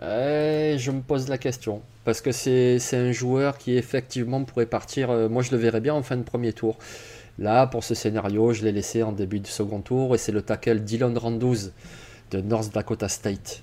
euh, 0.00 0.78
je 0.78 0.90
me 0.90 1.00
pose 1.00 1.28
la 1.28 1.38
question. 1.38 1.82
Parce 2.04 2.20
que 2.20 2.32
c'est 2.32 2.78
un 2.94 3.12
joueur 3.12 3.56
qui 3.58 3.76
effectivement 3.76 4.42
pourrait 4.42 4.66
partir. 4.66 5.10
Euh, 5.10 5.28
moi, 5.28 5.42
je 5.42 5.52
le 5.52 5.58
verrais 5.58 5.80
bien 5.80 5.94
en 5.94 6.02
fin 6.02 6.16
de 6.16 6.22
premier 6.22 6.52
tour. 6.52 6.76
Là, 7.38 7.66
pour 7.66 7.84
ce 7.84 7.94
scénario, 7.94 8.52
je 8.52 8.64
l'ai 8.64 8.72
laissé 8.72 9.02
en 9.02 9.12
début 9.12 9.38
de 9.38 9.46
second 9.46 9.80
tour. 9.80 10.14
Et 10.14 10.18
c'est 10.18 10.32
le 10.32 10.42
tackle 10.42 10.80
Dylan 10.80 11.16
Randuz 11.16 11.72
de 12.32 12.40
North 12.40 12.72
Dakota 12.74 13.08
State. 13.08 13.62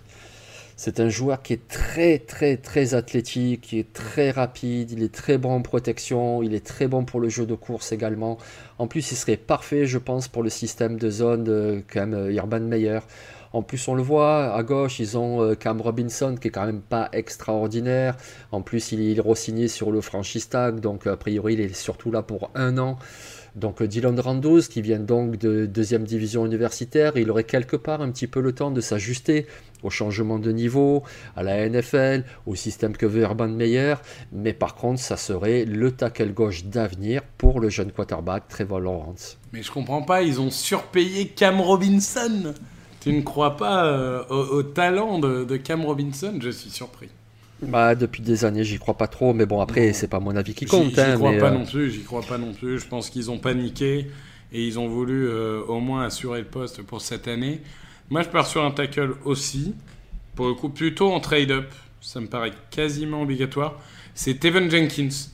C'est 0.81 1.01
un 1.01 1.09
joueur 1.09 1.41
qui 1.41 1.51
est 1.51 1.67
très 1.67 2.19
très 2.19 2.55
très 2.55 2.93
athlétique, 2.93 3.59
qui 3.59 3.79
est 3.79 3.91
très 3.91 4.31
rapide, 4.31 4.91
il 4.91 5.03
est 5.03 5.13
très 5.13 5.37
bon 5.37 5.51
en 5.51 5.61
protection, 5.61 6.41
il 6.41 6.53
est 6.53 6.65
très 6.65 6.87
bon 6.87 7.03
pour 7.03 7.19
le 7.19 7.27
jeu 7.27 7.45
de 7.45 7.53
course 7.53 7.91
également. 7.91 8.37
En 8.77 8.87
plus, 8.87 9.11
il 9.11 9.15
serait 9.15 9.35
parfait, 9.35 9.85
je 9.85 9.97
pense, 9.97 10.29
pour 10.29 10.41
le 10.41 10.49
système 10.49 10.97
de 10.97 11.09
zone 11.09 11.43
de 11.43 11.83
quand 11.91 12.07
même 12.07 12.13
euh, 12.13 12.33
Urban 12.33 12.61
Meyer. 12.61 12.99
En 13.51 13.61
plus, 13.61 13.89
on 13.89 13.93
le 13.93 14.01
voit, 14.01 14.53
à 14.55 14.63
gauche, 14.63 14.99
ils 14.99 15.17
ont 15.17 15.41
euh, 15.41 15.53
Cam 15.53 15.81
Robinson, 15.81 16.37
qui 16.39 16.47
est 16.47 16.51
quand 16.51 16.65
même 16.65 16.81
pas 16.81 17.09
extraordinaire. 17.11 18.15
En 18.53 18.61
plus, 18.61 18.93
il 18.93 19.01
est 19.01 19.19
re-signé 19.19 19.67
sur 19.67 19.91
le 19.91 19.99
franchise 19.99 20.47
tag, 20.47 20.79
donc 20.79 21.07
a 21.07 21.17
priori, 21.17 21.55
il 21.55 21.59
est 21.59 21.75
surtout 21.75 22.09
là 22.09 22.21
pour 22.21 22.51
un 22.55 22.77
an. 22.77 22.97
Donc 23.55 23.81
Dylan 23.83 24.19
Randos, 24.19 24.61
qui 24.61 24.81
vient 24.81 24.99
donc 24.99 25.37
de 25.37 25.65
deuxième 25.65 26.03
division 26.03 26.45
universitaire, 26.45 27.13
il 27.15 27.29
aurait 27.31 27.43
quelque 27.43 27.75
part 27.75 28.01
un 28.01 28.11
petit 28.11 28.27
peu 28.27 28.41
le 28.41 28.53
temps 28.53 28.71
de 28.71 28.81
s'ajuster 28.81 29.45
au 29.83 29.89
changement 29.89 30.39
de 30.39 30.51
niveau, 30.51 31.03
à 31.35 31.43
la 31.43 31.67
NFL, 31.67 32.25
au 32.45 32.55
système 32.55 32.95
que 32.97 33.05
veut 33.05 33.21
Urban 33.21 33.47
Meyer, 33.47 33.95
mais 34.31 34.53
par 34.53 34.75
contre, 34.75 34.99
ça 34.99 35.17
serait 35.17 35.65
le 35.65 35.91
tackle 35.91 36.33
gauche 36.33 36.65
d'avenir 36.65 37.21
pour 37.37 37.59
le 37.59 37.69
jeune 37.69 37.91
quarterback 37.91 38.47
Trevor 38.49 38.81
Lawrence. 38.81 39.37
Mais 39.53 39.63
je 39.63 39.71
comprends 39.71 40.01
pas, 40.01 40.21
ils 40.21 40.41
ont 40.41 40.51
surpayé 40.51 41.27
Cam 41.27 41.61
Robinson. 41.61 42.53
Tu 42.99 43.13
ne 43.13 43.21
crois 43.21 43.55
pas 43.55 43.85
euh, 43.85 44.25
au, 44.27 44.63
talent 44.63 45.19
de 45.19 45.57
Cam 45.57 45.85
Robinson? 45.85 46.37
Je 46.41 46.49
suis 46.49 46.69
surpris. 46.69 47.09
Bah, 47.61 47.95
depuis 47.95 48.21
des 48.21 48.45
années, 48.45 48.63
j'y 48.63 48.79
crois 48.79 48.95
pas 48.95 49.07
trop, 49.07 49.33
mais 49.33 49.45
bon, 49.45 49.59
après, 49.59 49.91
c'est 49.93 50.07
pas 50.07 50.19
mon 50.19 50.35
avis 50.35 50.53
qui 50.53 50.65
compte. 50.65 50.93
J'y 50.93 51.01
hein, 51.01 51.15
crois 51.15 51.31
mais, 51.31 51.39
pas 51.39 51.51
euh, 51.51 51.57
non 51.57 51.65
plus, 51.65 51.91
j'y 51.91 52.03
crois 52.03 52.21
pas 52.21 52.37
non 52.37 52.53
plus. 52.53 52.79
Je 52.79 52.87
pense 52.87 53.09
qu'ils 53.09 53.29
ont 53.31 53.37
paniqué 53.37 54.07
et 54.51 54.65
ils 54.65 54.79
ont 54.79 54.87
voulu 54.87 55.27
euh, 55.27 55.61
au 55.67 55.79
moins 55.79 56.05
assurer 56.05 56.39
le 56.39 56.45
poste 56.45 56.81
pour 56.83 57.01
cette 57.01 57.27
année. 57.27 57.61
Moi, 58.09 58.21
je 58.23 58.29
pars 58.29 58.47
sur 58.47 58.63
un 58.63 58.71
tackle 58.71 59.15
aussi, 59.25 59.75
pour 60.35 60.47
le 60.47 60.53
coup, 60.53 60.69
plutôt 60.69 61.11
en 61.11 61.19
trade-up. 61.19 61.71
Ça 62.01 62.21
me 62.21 62.27
paraît 62.27 62.53
quasiment 62.71 63.23
obligatoire. 63.23 63.77
C'est 64.15 64.39
Teven 64.39 64.71
Jenkins. 64.71 65.27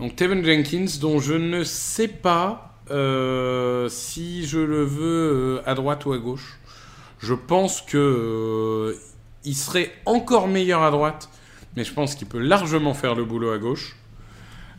Donc, 0.00 0.16
Teven 0.16 0.44
Jenkins, 0.44 0.98
dont 1.00 1.20
je 1.20 1.34
ne 1.34 1.62
sais 1.62 2.08
pas 2.08 2.80
euh, 2.90 3.88
si 3.88 4.44
je 4.44 4.58
le 4.58 4.82
veux 4.82 5.62
à 5.66 5.74
droite 5.74 6.04
ou 6.04 6.12
à 6.12 6.18
gauche. 6.18 6.58
Je 7.20 7.34
pense 7.34 7.80
que 7.80 8.96
il 9.44 9.54
serait 9.54 9.92
encore 10.06 10.48
meilleur 10.48 10.82
à 10.82 10.90
droite, 10.90 11.28
mais 11.76 11.84
je 11.84 11.92
pense 11.92 12.14
qu'il 12.14 12.28
peut 12.28 12.38
largement 12.38 12.94
faire 12.94 13.14
le 13.14 13.24
boulot 13.24 13.50
à 13.50 13.58
gauche. 13.58 13.96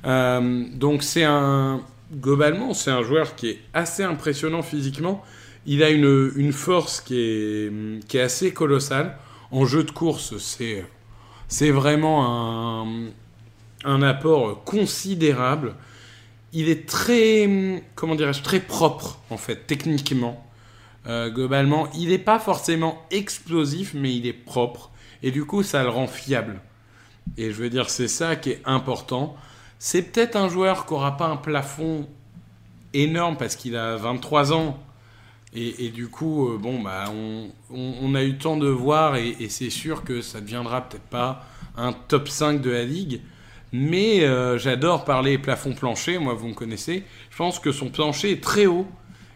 Euh, 0.05 0.65
donc 0.73 1.03
c'est 1.03 1.23
un 1.23 1.81
globalement 2.13 2.73
c'est 2.73 2.91
un 2.91 3.01
joueur 3.03 3.35
qui 3.35 3.49
est 3.49 3.59
assez 3.73 4.03
impressionnant 4.03 4.61
physiquement. 4.61 5.23
Il 5.65 5.81
a 5.81 5.89
une, 5.89 6.51
force 6.51 6.99
qui 6.99 7.17
est, 7.17 8.05
qui 8.07 8.17
est 8.17 8.21
assez 8.21 8.53
colossale. 8.53 9.17
En 9.51 9.65
jeu 9.65 9.83
de 9.83 9.91
course, 9.91 10.37
c'est 10.37 10.85
c'est 11.47 11.71
vraiment 11.71 12.81
un, 12.83 13.05
un 13.85 14.01
apport 14.01 14.63
considérable. 14.65 15.75
Il 16.51 16.69
est 16.69 16.87
très 16.87 17.81
comment 17.95 18.15
dirais-je 18.15 18.43
très 18.43 18.59
propre 18.59 19.19
en 19.29 19.37
fait 19.37 19.67
techniquement. 19.67 20.45
Euh, 21.07 21.29
globalement, 21.29 21.89
il 21.95 22.09
n'est 22.09 22.17
pas 22.17 22.39
forcément 22.39 23.01
explosif, 23.11 23.93
mais 23.93 24.15
il 24.15 24.25
est 24.25 24.33
propre. 24.33 24.91
Et 25.21 25.31
du 25.31 25.45
coup, 25.45 25.63
ça 25.63 25.83
le 25.83 25.89
rend 25.89 26.07
fiable. 26.07 26.61
Et 27.37 27.51
je 27.51 27.55
veux 27.55 27.69
dire, 27.69 27.89
c'est 27.89 28.07
ça 28.07 28.35
qui 28.35 28.51
est 28.51 28.61
important. 28.65 29.35
C'est 29.79 30.01
peut-être 30.01 30.35
un 30.35 30.49
joueur 30.49 30.85
qui 30.85 30.93
n'aura 30.93 31.17
pas 31.17 31.27
un 31.27 31.37
plafond 31.37 32.07
énorme 32.93 33.37
parce 33.37 33.55
qu'il 33.55 33.75
a 33.75 33.95
23 33.97 34.53
ans. 34.53 34.79
Et, 35.55 35.89
du 35.89 36.07
coup, 36.07 36.49
euh, 36.49 36.57
bon, 36.57 36.81
bah, 36.81 37.05
on, 37.69 38.15
a 38.15 38.23
eu 38.23 38.31
le 38.31 38.37
temps 38.39 38.57
de 38.57 38.67
voir 38.67 39.17
et, 39.17 39.35
et 39.39 39.49
c'est 39.49 39.69
sûr 39.69 40.03
que 40.03 40.19
ça 40.21 40.39
ne 40.39 40.45
deviendra 40.45 40.81
peut-être 40.81 41.03
pas 41.03 41.45
un 41.77 41.93
top 41.93 42.27
5 42.27 42.59
de 42.59 42.71
la 42.71 42.83
ligue. 42.83 43.21
Mais 43.71 44.23
euh, 44.23 44.59
j'adore 44.59 45.03
parler 45.03 45.39
plafond 45.39 45.73
plancher, 45.73 46.19
moi 46.19 46.35
vous 46.35 46.47
me 46.47 46.53
connaissez. 46.53 47.03
Je 47.31 47.37
pense 47.37 47.59
que 47.59 47.71
son 47.71 47.89
plancher 47.89 48.31
est 48.31 48.43
très 48.43 48.67
haut 48.67 48.87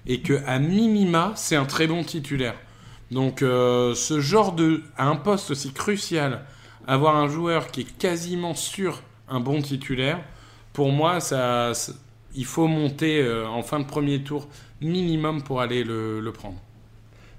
et 0.08 0.22
que 0.22 0.42
à 0.48 0.58
minima, 0.58 1.34
c'est 1.36 1.56
un 1.56 1.66
très 1.66 1.86
bon 1.86 2.04
titulaire. 2.04 2.56
Donc 3.12 3.42
euh, 3.42 3.94
ce 3.94 4.20
genre 4.20 4.54
de 4.54 4.82
à 4.98 5.08
un 5.08 5.16
poste 5.16 5.52
aussi 5.52 5.72
crucial, 5.72 6.46
avoir 6.88 7.16
un 7.18 7.28
joueur 7.28 7.68
qui 7.68 7.82
est 7.82 7.98
quasiment 7.98 8.56
sûr 8.56 9.02
un 9.30 9.40
bon 9.40 9.62
titulaire, 9.62 10.20
pour 10.74 10.92
moi, 10.92 11.20
ça, 11.20 11.74
il 12.36 12.46
faut 12.46 12.68
monter 12.68 13.22
euh, 13.22 13.48
en 13.48 13.64
fin 13.64 13.80
de 13.80 13.86
premier 13.86 14.24
tour 14.24 14.48
minimum 14.82 15.42
pour 15.42 15.60
aller 15.60 15.84
le, 15.84 16.32
prendre. 16.34 16.58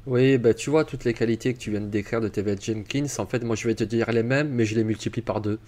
Oui, 0.07 0.39
bah, 0.39 0.55
tu 0.55 0.71
vois, 0.71 0.85
toutes 0.85 1.05
les 1.05 1.15
qualités 1.15 1.55
que 1.55 1.59
tu 1.59 1.71
viens 1.71 1.81
de 1.81 1.87
décrire 1.87 2.21
de 2.21 2.29
Tevin 2.29 2.57
Jenkins, 2.61 3.07
en 3.19 3.27
fait, 3.27 3.45
moi 3.45 3.57
je 3.57 3.69
vais 3.69 3.75
te 3.75 3.85
dire 3.85 4.11
les 4.11 4.23
mêmes, 4.23 4.49
mais 4.49 4.65
je 4.65 4.75
les 4.75 4.85
multiplie 4.85 5.23
par 5.23 5.41
deux. 5.41 5.59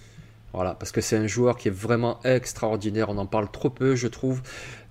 Voilà, 0.52 0.75
parce 0.75 0.90
que 0.90 1.00
c'est 1.00 1.16
un 1.16 1.28
joueur 1.28 1.57
qui 1.57 1.69
est 1.69 1.75
vraiment 1.75 2.19
extraordinaire, 2.25 3.09
on 3.09 3.19
en 3.19 3.26
parle 3.26 3.50
trop 3.50 3.71
peu, 3.71 3.95
je 3.95 4.09
trouve. 4.09 4.42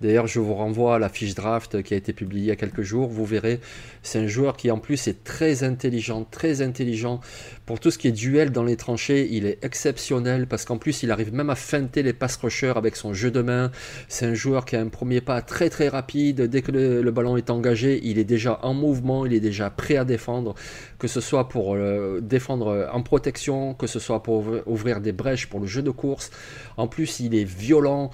D'ailleurs, 0.02 0.28
je 0.28 0.40
vous 0.40 0.54
renvoie 0.54 0.96
à 0.96 1.00
la 1.00 1.10
fiche 1.10 1.36
draft 1.36 1.84
qui 1.84 1.94
a 1.94 1.98
été 1.98 2.14
publiée 2.14 2.44
il 2.44 2.48
y 2.48 2.52
a 2.52 2.56
quelques 2.56 2.84
jours, 2.84 3.10
vous 3.10 3.26
verrez, 3.26 3.60
c'est 4.02 4.20
un 4.20 4.28
joueur 4.28 4.56
qui 4.56 4.72
en 4.72 4.78
plus 4.78 5.08
est 5.08 5.24
très 5.24 5.64
intelligent, 5.64 6.26
très 6.30 6.62
intelligent. 6.62 7.20
Pour 7.66 7.80
tout 7.80 7.92
ce 7.92 7.98
qui 7.98 8.08
est 8.08 8.14
duel 8.14 8.52
dans 8.52 8.64
les 8.64 8.78
tranchées, 8.78 9.28
il 9.32 9.46
est 9.46 9.64
exceptionnel, 9.64 10.48
parce 10.48 10.64
qu'en 10.64 10.78
plus, 10.78 11.04
il 11.04 11.12
arrive 11.12 11.34
même 11.34 11.50
à 11.50 11.56
feinter 11.56 12.02
les 12.02 12.14
pass 12.14 12.38
rushers 12.38 12.74
avec 12.76 12.96
son 12.96 13.14
jeu 13.14 13.30
de 13.30 13.42
main. 13.42 13.72
C'est 14.08 14.26
un 14.26 14.34
joueur 14.34 14.66
qui 14.66 14.78
a 14.78 14.82
un 14.82 14.88
premier 14.88 15.20
pas 15.20 15.42
très 15.42 15.70
très 15.70 15.90
rapide, 15.90 16.44
dès 16.44 16.62
que 16.62 16.72
le, 16.72 17.12
ballon 17.12 17.36
est 17.36 17.50
engagé, 17.50 18.00
il 18.04 18.20
est 18.20 18.24
déjà 18.24 18.60
en 18.64 18.74
mouvement, 18.74 19.26
il 19.26 19.34
est 19.34 19.40
déjà 19.40 19.70
prêt 19.70 19.98
à 19.98 20.06
défendre 20.06 20.56
que 20.98 21.08
ce 21.08 21.22
soit 21.22 21.50
pour 21.50 21.76
euh, 21.76 22.20
défendre 22.22 22.90
en 22.94 23.02
protection, 23.02 23.74
que 23.74 23.88
ce 23.88 24.00
soit 24.00 24.24
pour 24.24 24.46
ouvrir- 24.66 25.02
des 25.02 25.12
brèches 25.12 25.48
pour 25.48 25.60
le 25.60 25.68
jeu 25.68 25.82
de 25.82 25.92
course. 25.92 26.30
En 26.78 26.88
plus, 26.88 27.20
il 27.20 27.36
est 27.36 27.44
violent. 27.44 28.12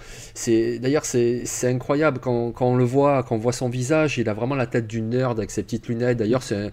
D'ailleurs 0.48 1.06
c'est 1.06 1.46
c'est 1.46 1.75
incroyable 1.76 2.20
quand, 2.20 2.54
on 2.60 2.76
le 2.76 2.84
voit, 2.84 3.24
quand 3.24 3.36
on 3.36 3.38
voit 3.38 3.54
son 3.54 3.70
visage, 3.70 4.18
il 4.18 4.28
a 4.30 4.34
vraiment 4.34 4.56
la 4.56 4.68
tête 4.68 4.88
d'une 4.88 5.10
nerd 5.10 5.38
avec 5.38 5.52
ses 5.52 5.64
petites 5.64 5.88
lunettes. 5.88 6.18
D'ailleurs, 6.18 6.44
c'est 6.44 6.56
un, 6.56 6.70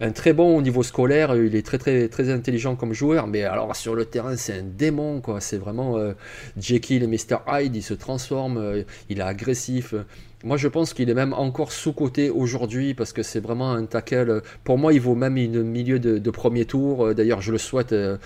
un 0.00 0.12
très 0.12 0.32
bon 0.32 0.56
au 0.56 0.62
niveau 0.62 0.82
scolaire. 0.82 1.34
Il 1.36 1.54
est 1.56 1.66
très 1.66 1.78
très 1.78 2.08
très 2.08 2.30
intelligent 2.30 2.76
comme 2.76 2.92
joueur, 2.92 3.26
mais 3.26 3.44
alors 3.44 3.74
sur 3.76 3.94
le 3.94 4.04
terrain, 4.04 4.36
c'est 4.36 4.58
un 4.58 4.62
démon 4.62 5.20
quoi. 5.20 5.40
C'est 5.40 5.58
vraiment 5.58 5.96
euh, 5.98 6.12
Jekyll 6.56 7.02
et 7.02 7.06
Mr 7.06 7.38
Hyde. 7.48 7.74
Il 7.76 7.82
se 7.82 7.94
transforme. 7.94 8.58
euh, 8.58 8.82
il 9.08 9.18
est 9.18 9.22
agressif. 9.22 9.94
Moi, 10.44 10.56
je 10.56 10.66
pense 10.68 10.92
qu'il 10.92 11.08
est 11.08 11.14
même 11.14 11.32
encore 11.34 11.70
sous-coté 11.72 12.28
aujourd'hui 12.30 12.94
parce 12.94 13.12
que 13.12 13.22
c'est 13.22 13.38
vraiment 13.40 13.72
un 13.72 13.84
tackle. 13.86 14.42
Pour 14.64 14.76
moi, 14.76 14.92
il 14.92 15.00
vaut 15.00 15.14
même 15.14 15.36
une 15.36 15.62
milieu 15.62 15.98
de, 16.00 16.18
de 16.18 16.30
premier 16.30 16.64
tour. 16.64 17.06
Euh, 17.06 17.14
D'ailleurs, 17.14 17.40
je 17.40 17.52
le 17.52 17.58
souhaite 17.58 17.92
euh, 17.92 18.18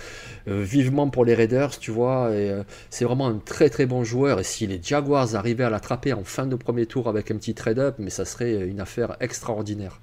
euh, 0.47 0.63
vivement 0.63 1.09
pour 1.09 1.25
les 1.25 1.35
Raiders, 1.35 1.77
tu 1.77 1.91
vois. 1.91 2.31
Et 2.31 2.49
euh, 2.49 2.63
c'est 2.89 3.05
vraiment 3.05 3.27
un 3.27 3.37
très 3.37 3.69
très 3.69 3.85
bon 3.85 4.03
joueur. 4.03 4.39
Et 4.39 4.43
si 4.43 4.65
les 4.65 4.79
Jaguars 4.81 5.35
arrivaient 5.35 5.63
à 5.65 5.69
l'attraper 5.69 6.13
en 6.13 6.23
fin 6.23 6.47
de 6.47 6.55
premier 6.55 6.85
tour 6.87 7.07
avec 7.07 7.29
un 7.29 7.35
petit 7.37 7.53
trade-up, 7.53 7.95
mais 7.99 8.09
ça 8.09 8.25
serait 8.25 8.67
une 8.67 8.79
affaire 8.79 9.15
extraordinaire. 9.19 9.99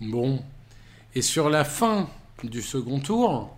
Bon. 0.00 0.40
Et 1.14 1.22
sur 1.22 1.48
la 1.48 1.64
fin 1.64 2.08
du 2.44 2.60
second 2.62 2.98
tour, 3.00 3.56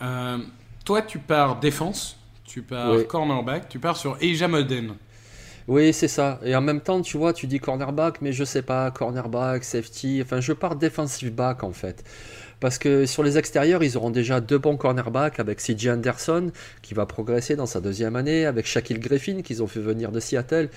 euh, 0.00 0.38
toi, 0.84 1.02
tu 1.02 1.18
pars 1.18 1.60
défense, 1.60 2.16
tu 2.44 2.62
pars 2.62 2.92
Oui. 2.94 3.06
cornerback, 3.06 3.68
tu 3.68 3.78
pars 3.78 3.96
sur 3.96 4.16
Eja 4.20 4.48
Modern. 4.48 4.94
Oui, 5.68 5.92
c'est 5.92 6.08
ça. 6.08 6.40
Et 6.44 6.54
en 6.56 6.60
même 6.60 6.80
temps, 6.80 7.00
tu 7.02 7.16
vois, 7.16 7.32
tu 7.32 7.46
dis 7.46 7.60
cornerback, 7.60 8.20
mais 8.20 8.32
je 8.32 8.44
sais 8.44 8.62
pas, 8.62 8.90
cornerback, 8.90 9.64
safety. 9.64 10.20
Enfin, 10.22 10.40
je 10.40 10.52
pars 10.52 10.76
defensive 10.76 11.32
back 11.32 11.62
en 11.62 11.72
fait. 11.72 12.04
Parce 12.60 12.78
que 12.78 13.06
sur 13.06 13.24
les 13.24 13.38
extérieurs, 13.38 13.82
ils 13.82 13.96
auront 13.96 14.10
déjà 14.10 14.40
deux 14.40 14.58
bons 14.58 14.76
cornerbacks 14.76 15.40
avec 15.40 15.58
CJ 15.58 15.88
Anderson 15.88 16.52
qui 16.80 16.94
va 16.94 17.06
progresser 17.06 17.56
dans 17.56 17.66
sa 17.66 17.80
deuxième 17.80 18.14
année, 18.14 18.46
avec 18.46 18.66
Shaquille 18.66 19.00
Griffin 19.00 19.42
qu'ils 19.42 19.62
ont 19.64 19.66
fait 19.66 19.80
venir 19.80 20.12
de 20.12 20.20
Seattle. 20.20 20.68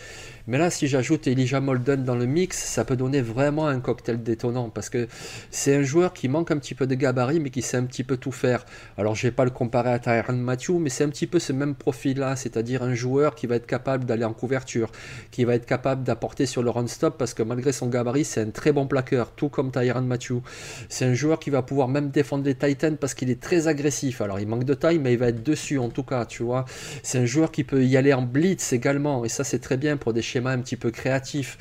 Mais 0.47 0.59
là, 0.59 0.69
si 0.69 0.87
j'ajoute 0.87 1.25
Elijah 1.25 1.59
Molden 1.59 2.03
dans 2.03 2.15
le 2.15 2.27
mix, 2.27 2.57
ça 2.57 2.85
peut 2.85 2.95
donner 2.95 3.21
vraiment 3.21 3.65
un 3.67 3.79
cocktail 3.79 4.21
détonnant 4.21 4.69
parce 4.69 4.89
que 4.89 5.07
c'est 5.49 5.75
un 5.75 5.81
joueur 5.81 6.13
qui 6.13 6.27
manque 6.27 6.51
un 6.51 6.57
petit 6.57 6.75
peu 6.75 6.85
de 6.85 6.93
gabarit 6.93 7.39
mais 7.39 7.49
qui 7.49 7.63
sait 7.63 7.77
un 7.77 7.85
petit 7.85 8.03
peu 8.03 8.17
tout 8.17 8.31
faire. 8.31 8.63
Alors, 8.95 9.15
je 9.15 9.23
vais 9.23 9.31
pas 9.31 9.43
le 9.43 9.49
comparer 9.49 9.91
à 9.91 9.97
Tyron 9.97 10.33
Matthew, 10.33 10.73
mais 10.79 10.89
c'est 10.89 11.03
un 11.03 11.09
petit 11.09 11.25
peu 11.25 11.39
ce 11.39 11.51
même 11.51 11.73
profil-là, 11.73 12.35
c'est-à-dire 12.35 12.83
un 12.83 12.93
joueur 12.93 13.33
qui 13.33 13.47
va 13.47 13.55
être 13.55 13.65
capable 13.65 14.05
d'aller 14.05 14.23
en 14.23 14.33
couverture, 14.33 14.91
qui 15.31 15.45
va 15.45 15.55
être 15.55 15.65
capable 15.65 16.03
d'apporter 16.03 16.45
sur 16.45 16.61
le 16.61 16.69
run-stop 16.69 17.17
parce 17.17 17.33
que 17.33 17.41
malgré 17.41 17.71
son 17.71 17.87
gabarit, 17.87 18.23
c'est 18.23 18.41
un 18.41 18.51
très 18.51 18.71
bon 18.71 18.85
plaqueur, 18.85 19.31
tout 19.31 19.49
comme 19.49 19.71
Tyron 19.71 20.01
Matthew. 20.01 20.41
C'est 20.89 21.05
un 21.05 21.15
joueur 21.15 21.39
qui 21.39 21.49
va 21.49 21.63
pouvoir 21.63 21.87
même 21.87 22.11
défendre 22.11 22.43
les 22.43 22.53
Titans 22.53 22.97
parce 22.97 23.15
qu'il 23.15 23.31
est 23.31 23.41
très 23.41 23.67
agressif. 23.67 24.21
Alors, 24.21 24.39
il 24.39 24.47
manque 24.47 24.65
de 24.65 24.75
taille, 24.75 24.99
mais 24.99 25.13
il 25.13 25.17
va 25.17 25.29
être 25.29 25.41
dessus 25.41 25.79
en 25.79 25.89
tout 25.89 26.03
cas, 26.03 26.25
tu 26.25 26.43
vois. 26.43 26.65
C'est 27.01 27.17
un 27.17 27.25
joueur 27.25 27.51
qui 27.51 27.63
peut 27.63 27.83
y 27.83 27.97
aller 27.97 28.13
en 28.13 28.21
blitz 28.21 28.73
également, 28.73 29.25
et 29.25 29.29
ça, 29.29 29.43
c'est 29.43 29.59
très 29.59 29.77
bien 29.77 29.97
pour 29.97 30.13
des 30.13 30.21
un 30.43 30.59
petit 30.59 30.75
peu 30.75 30.91
créatifs. 30.91 31.57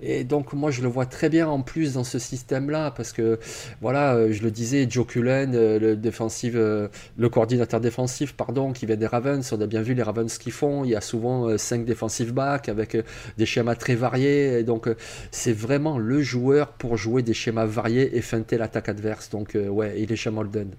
Et 0.00 0.24
donc, 0.24 0.52
moi, 0.52 0.70
je 0.70 0.82
le 0.82 0.88
vois 0.88 1.06
très 1.06 1.28
bien 1.28 1.48
en 1.48 1.62
plus 1.62 1.94
dans 1.94 2.04
ce 2.04 2.18
système-là 2.18 2.90
parce 2.90 3.12
que, 3.12 3.38
voilà, 3.80 4.14
euh, 4.14 4.32
je 4.32 4.42
le 4.42 4.50
disais, 4.50 4.86
Joe 4.88 5.06
Cullen, 5.06 5.54
euh, 5.54 5.78
le 5.78 5.96
défensif, 5.96 6.52
euh, 6.54 6.88
le 7.16 7.28
coordinateur 7.28 7.80
défensif, 7.80 8.34
pardon, 8.34 8.72
qui 8.72 8.86
vient 8.86 8.96
des 8.96 9.06
Ravens. 9.06 9.52
On 9.52 9.60
a 9.60 9.66
bien 9.66 9.82
vu 9.82 9.94
les 9.94 10.02
Ravens 10.02 10.36
qu'ils 10.38 10.52
font. 10.52 10.84
Il 10.84 10.90
y 10.90 10.96
a 10.96 11.00
souvent 11.00 11.56
5 11.56 11.84
défensifs 11.84 12.32
backs 12.32 12.68
avec 12.68 12.96
des 13.38 13.46
schémas 13.46 13.74
très 13.74 13.94
variés. 13.94 14.58
Et 14.58 14.62
donc, 14.64 14.88
c'est 15.30 15.52
vraiment 15.52 15.98
le 15.98 16.22
joueur 16.22 16.72
pour 16.72 16.96
jouer 16.96 17.22
des 17.22 17.34
schémas 17.34 17.66
variés 17.66 18.16
et 18.16 18.20
feinter 18.20 18.58
l'attaque 18.58 18.88
adverse. 18.88 19.30
Donc, 19.30 19.56
ouais, 19.56 19.94
il 19.98 20.12
est 20.12 20.16
chez 20.16 20.30
Molden. 20.30 20.70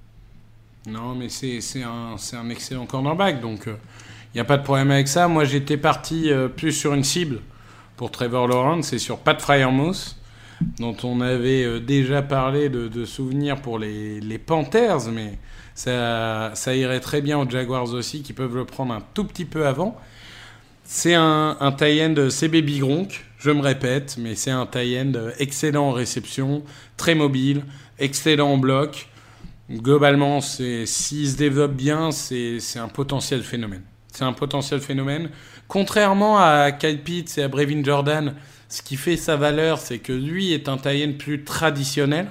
Non, 0.88 1.16
mais 1.16 1.27
c'est 1.30 1.84
un, 1.84 2.16
c'est 2.18 2.38
un 2.38 2.50
excellent 2.50 2.86
cornerback, 2.86 3.42
donc 3.42 3.68
il 4.34 4.38
n'y 4.38 4.41
a 4.41 4.46
pas 4.46 4.57
de 4.57 4.63
problème 4.63 4.91
avec 4.91 5.07
ça. 5.07 5.27
Moi, 5.27 5.46
j'étais 5.46 5.77
parti 5.77 6.31
euh, 6.31 6.48
plus 6.48 6.72
sur 6.72 6.93
une 6.93 7.03
cible 7.03 7.39
pour 7.96 8.12
Trevor 8.12 8.48
Lawrence, 8.48 8.88
c'est 8.89 9.00
sur 9.00 9.17
Pat 9.17 9.41
Fryermuth, 9.41 10.15
dont 10.79 10.96
on 11.03 11.22
avait 11.22 11.63
euh, 11.63 11.79
déjà 11.79 12.22
parlé 12.22 12.69
de, 12.69 13.05
souvenirs 13.05 13.62
pour 13.62 13.79
les, 13.79 14.39
Panthers, 14.46 15.10
mais 15.12 15.39
ça, 15.74 16.53
irait 16.67 17.00
très 17.00 17.22
bien 17.22 17.39
aux 17.39 17.50
Jaguars 17.50 17.91
aussi, 17.93 18.22
qui 18.22 18.34
peuvent 18.34 18.55
le 18.55 18.65
prendre 18.65 18.93
un 18.93 19.01
tout 19.13 19.24
petit 19.24 19.46
peu 19.46 19.65
avant. 19.65 19.98
C'est 20.84 21.15
un, 21.15 21.57
un 21.60 21.72
tie-end 21.72 22.29
CB 22.29 22.62
Bigronk, 22.62 23.25
je 23.39 23.51
me 23.51 23.62
répète, 23.62 24.17
mais 24.19 24.36
c'est 24.36 24.51
un 24.51 24.65
tie-end 24.65 25.13
excellent 25.39 25.89
en 25.89 25.91
réception, 25.91 26.63
très 26.96 27.15
mobile, 27.15 27.63
excellent 28.00 28.51
en 28.53 28.57
bloc. 28.57 29.10
Globalement, 29.69 30.39
s'il 30.39 30.88
se 30.88 31.36
développe 31.36 31.74
bien, 31.74 32.12
c'est 32.12 32.60
un 32.77 32.88
potentiel 32.88 33.43
phénomène. 33.43 33.84
C'est 34.17 34.25
un 34.25 34.33
potentiel 34.33 34.81
phénomène. 34.81 35.29
Contrairement 35.67 36.39
à 36.39 36.71
Kyle 36.71 37.03
Pitts 37.03 37.38
et 37.38 37.43
à 37.43 37.47
Brevin 37.47 37.83
Jordan, 37.83 38.33
ce 38.67 38.81
qui 38.81 38.95
fait 38.95 39.15
sa 39.15 39.36
valeur, 39.36 39.77
c'est 39.77 40.00
que 40.00 40.12
lui 40.12 40.53
est 40.53 40.69
un 40.69 40.77
tie-end 40.77 41.13
plus 41.19 41.43
traditionnel 41.43 42.27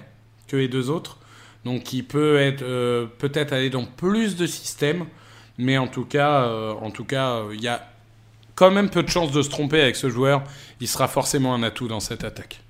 que 0.49 0.57
les 0.57 0.67
deux 0.67 0.91
autres. 0.91 1.19
Donc 1.65 1.93
il 1.93 2.03
peut 2.03 2.39
être 2.39 2.63
euh, 2.63 3.07
peut-être 3.19 3.53
aller 3.53 3.71
dans 3.71 3.85
plus 3.85 4.35
de 4.35 4.49
systèmes, 4.49 5.07
mais 5.59 5.79
en 5.79 5.87
tout 5.87 6.05
cas, 6.05 6.43
euh, 6.47 6.73
en 6.73 6.91
tout 6.91 7.05
cas, 7.05 7.35
euh, 7.35 7.55
il 7.55 7.61
y 7.61 7.69
a 7.69 7.89
quand 8.57 8.73
même 8.73 8.91
peu 8.91 9.05
de 9.05 9.09
chances 9.09 9.31
de 9.31 9.43
se 9.43 9.49
tromper 9.49 9.81
avec 9.81 9.95
ce 9.95 10.11
joueur. 10.11 10.43
Il 10.81 10.89
sera 10.89 11.07
forcément 11.07 11.55
un 11.55 11.63
atout 11.63 11.87
dans 11.87 12.01
cette 12.01 12.25
attaque. 12.25 12.66